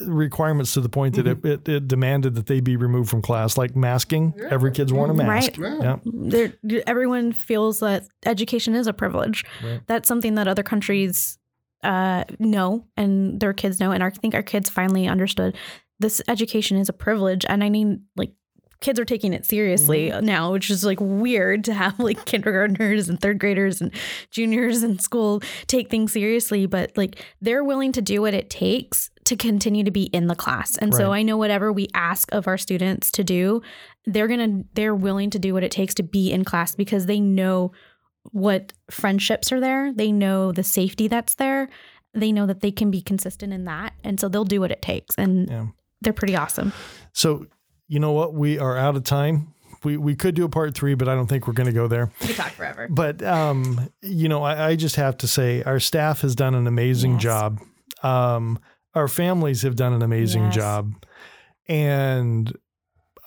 requirements 0.00 0.74
to 0.74 0.80
the 0.80 0.88
point 0.88 1.16
that 1.16 1.26
Mm-hmm. 1.26 1.46
it, 1.48 1.68
it, 1.68 1.68
it 1.68 1.88
demanded 1.88 2.36
that 2.36 2.46
they 2.46 2.60
be 2.60 2.76
removed 2.76 3.10
from 3.10 3.22
class, 3.22 3.58
like 3.58 3.74
masking. 3.74 4.34
Every 4.50 4.70
kid's 4.70 4.92
worn 4.92 5.10
a 5.10 5.14
mask. 5.14 5.58
Right. 5.58 5.82
Yeah. 5.82 6.48
Yeah. 6.62 6.80
everyone 6.86 7.32
feels 7.32 7.80
that 7.80 8.04
education 8.24 8.76
is 8.76 8.86
a 8.86 8.92
privilege. 8.92 9.44
Right. 9.64 9.80
That's 9.88 10.06
something 10.06 10.36
that 10.36 10.46
other 10.46 10.62
countries 10.62 11.38
uh, 11.82 12.24
know 12.38 12.84
and 12.96 13.40
their 13.40 13.52
kids 13.52 13.80
know, 13.80 13.92
and 13.92 14.02
our, 14.02 14.08
I 14.08 14.18
think 14.18 14.34
our 14.34 14.42
kids 14.42 14.68
finally 14.70 15.06
understood 15.06 15.56
this 16.00 16.22
education 16.28 16.76
is 16.76 16.88
a 16.88 16.92
privilege, 16.92 17.44
and 17.48 17.62
I 17.62 17.70
mean 17.70 18.04
like. 18.16 18.32
Kids 18.80 19.00
are 19.00 19.04
taking 19.04 19.32
it 19.32 19.44
seriously 19.44 20.12
now, 20.22 20.52
which 20.52 20.70
is 20.70 20.84
like 20.84 21.00
weird 21.00 21.64
to 21.64 21.74
have 21.74 21.98
like 21.98 22.24
kindergartners 22.26 23.08
and 23.08 23.20
third 23.20 23.40
graders 23.40 23.80
and 23.80 23.92
juniors 24.30 24.84
in 24.84 25.00
school 25.00 25.42
take 25.66 25.90
things 25.90 26.12
seriously, 26.12 26.64
but 26.66 26.96
like 26.96 27.20
they're 27.40 27.64
willing 27.64 27.90
to 27.90 28.00
do 28.00 28.22
what 28.22 28.34
it 28.34 28.50
takes 28.50 29.10
to 29.24 29.36
continue 29.36 29.82
to 29.82 29.90
be 29.90 30.04
in 30.04 30.28
the 30.28 30.36
class. 30.36 30.78
And 30.78 30.94
so 30.94 31.12
I 31.12 31.22
know 31.22 31.36
whatever 31.36 31.72
we 31.72 31.88
ask 31.92 32.32
of 32.32 32.46
our 32.46 32.56
students 32.56 33.10
to 33.10 33.24
do, 33.24 33.62
they're 34.06 34.28
gonna 34.28 34.62
they're 34.74 34.94
willing 34.94 35.30
to 35.30 35.38
do 35.38 35.52
what 35.52 35.64
it 35.64 35.72
takes 35.72 35.92
to 35.94 36.02
be 36.02 36.32
in 36.32 36.44
class 36.44 36.74
because 36.74 37.06
they 37.06 37.20
know 37.20 37.72
what 38.32 38.72
friendships 38.90 39.50
are 39.52 39.60
there 39.60 39.92
they 39.92 40.12
know 40.12 40.52
the 40.52 40.62
safety 40.62 41.08
that's 41.08 41.34
there 41.36 41.68
they 42.14 42.32
know 42.32 42.46
that 42.46 42.60
they 42.60 42.70
can 42.70 42.90
be 42.90 43.00
consistent 43.00 43.52
in 43.52 43.64
that 43.64 43.92
and 44.04 44.18
so 44.20 44.28
they'll 44.28 44.44
do 44.44 44.60
what 44.60 44.70
it 44.70 44.82
takes 44.82 45.14
and 45.16 45.48
Yeah. 45.48 45.66
they're 46.00 46.12
pretty 46.12 46.36
awesome 46.36 46.72
So, 47.12 47.46
you 47.88 47.98
know 48.00 48.12
what? 48.12 48.34
We 48.34 48.58
are 48.58 48.76
out 48.76 48.96
of 48.96 49.04
time. 49.04 49.54
We, 49.82 49.96
we 49.96 50.14
could 50.14 50.34
do 50.34 50.44
a 50.44 50.48
part 50.48 50.74
three, 50.74 50.94
but 50.94 51.08
I 51.08 51.14
don't 51.14 51.26
think 51.26 51.46
we're 51.46 51.54
going 51.54 51.68
to 51.68 51.72
go 51.72 51.88
there. 51.88 52.10
we 52.26 52.34
talk 52.34 52.52
forever 52.52 52.86
But 52.90 53.22
um, 53.22 53.88
you 54.02 54.28
know, 54.28 54.42
I, 54.42 54.68
I 54.70 54.76
just 54.76 54.96
have 54.96 55.16
to 55.18 55.26
say, 55.28 55.62
our 55.62 55.80
staff 55.80 56.20
has 56.20 56.34
done 56.34 56.54
an 56.54 56.66
amazing 56.66 57.12
Yes. 57.14 57.22
job. 57.22 57.60
Um, 58.02 58.58
our 58.94 59.08
families 59.08 59.62
have 59.62 59.76
done 59.76 59.92
an 59.94 60.02
amazing 60.02 60.44
Yes. 60.46 60.54
job, 60.54 60.92
and 61.68 62.56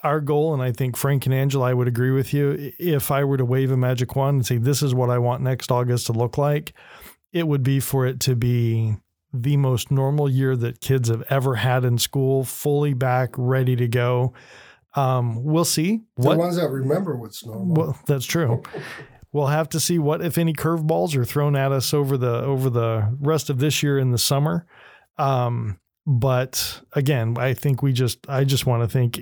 our 0.02 0.20
goal, 0.20 0.52
and 0.52 0.62
I 0.62 0.72
think 0.72 0.96
Frank 0.96 1.26
and 1.26 1.34
Angela, 1.34 1.66
I 1.66 1.74
would 1.74 1.88
agree 1.88 2.10
with 2.10 2.32
you. 2.32 2.72
If 2.78 3.10
I 3.10 3.24
were 3.24 3.36
to 3.36 3.44
wave 3.44 3.70
a 3.70 3.76
magic 3.76 4.16
wand 4.16 4.36
and 4.36 4.46
say, 4.46 4.58
"This 4.58 4.82
is 4.82 4.94
what 4.94 5.10
I 5.10 5.18
want 5.18 5.42
next 5.42 5.70
August 5.70 6.06
to 6.06 6.12
look 6.12 6.36
like," 6.38 6.72
it 7.32 7.46
would 7.46 7.62
be 7.62 7.80
for 7.80 8.06
it 8.06 8.20
to 8.20 8.36
be 8.36 8.96
the 9.32 9.56
most 9.56 9.90
normal 9.90 10.28
year 10.28 10.56
that 10.56 10.80
kids 10.80 11.08
have 11.08 11.22
ever 11.30 11.56
had 11.56 11.84
in 11.84 11.98
school, 11.98 12.44
fully 12.44 12.94
back, 12.94 13.30
ready 13.36 13.76
to 13.76 13.88
go. 13.88 14.34
Um, 14.94 15.42
we'll 15.42 15.64
see 15.64 16.02
the 16.16 16.28
what 16.28 16.38
ones 16.38 16.56
that 16.56 16.68
remember 16.68 17.16
what's 17.16 17.44
normal. 17.46 17.74
well, 17.74 17.98
that's 18.06 18.26
true. 18.26 18.62
We'll 19.34 19.46
have 19.46 19.70
to 19.70 19.80
see 19.80 19.98
what, 19.98 20.22
if 20.22 20.36
any, 20.36 20.52
curveballs 20.52 21.16
are 21.16 21.24
thrown 21.24 21.56
at 21.56 21.72
us 21.72 21.94
over 21.94 22.18
the 22.18 22.42
over 22.42 22.68
the 22.68 23.16
rest 23.18 23.48
of 23.48 23.58
this 23.58 23.82
year 23.82 23.98
in 23.98 24.10
the 24.10 24.18
summer. 24.18 24.66
Um, 25.16 25.78
but 26.06 26.82
again, 26.92 27.36
I 27.38 27.54
think 27.54 27.82
we 27.82 27.94
just 27.94 28.28
I 28.28 28.44
just 28.44 28.66
want 28.66 28.82
to 28.82 28.88
thank 28.88 29.18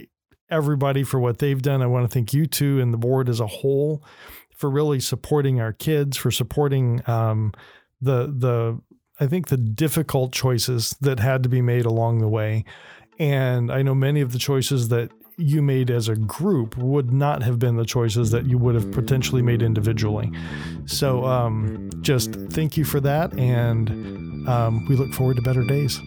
everybody 0.51 1.03
for 1.03 1.21
what 1.21 1.39
they've 1.39 1.61
done. 1.61 1.83
I 1.83 1.87
want 1.87 2.09
to 2.09 2.13
thank 2.13 2.33
you 2.33 2.47
two 2.47 2.81
and 2.81 2.93
the 2.93 2.99
board 2.99 3.29
as 3.29 3.41
a 3.41 3.47
whole 3.47 4.05
for 4.57 4.69
really 4.69 5.01
supporting 5.01 5.61
our 5.61 5.73
kids, 5.73 6.17
for 6.17 6.31
supporting 6.31 7.03
um, 7.09 7.53
the 8.01 8.27
the 8.27 8.81
I 9.19 9.27
think 9.27 9.49
the 9.49 9.57
difficult 9.57 10.33
choices 10.33 10.97
that 11.01 11.21
had 11.21 11.43
to 11.43 11.49
be 11.49 11.61
made 11.63 11.85
along 11.85 12.19
the 12.19 12.29
way. 12.29 12.65
And 13.19 13.71
I 13.71 13.83
know 13.83 13.95
many 13.95 14.23
of 14.23 14.33
the 14.33 14.39
choices 14.39 14.89
that 14.89 15.11
you 15.37 15.63
made 15.63 15.91
as 15.91 16.09
a 16.09 16.17
group 16.17 16.77
would 16.77 17.13
not 17.13 17.43
have 17.43 17.59
been 17.59 17.77
the 17.77 17.85
choices 17.85 18.31
that 18.31 18.47
you 18.47 18.59
would 18.59 18.75
have 18.75 18.91
potentially 18.93 19.43
made 19.43 19.63
individually. 19.63 20.31
So 20.87 21.25
um, 21.25 21.91
just 22.01 22.33
thank 22.51 22.77
you 22.77 22.85
for 22.85 23.01
that. 23.01 23.33
And 23.39 24.47
um, 24.49 24.87
we 24.87 24.97
look 24.97 25.13
forward 25.13 25.37
to 25.37 25.43
better 25.43 25.65
days. 25.65 26.01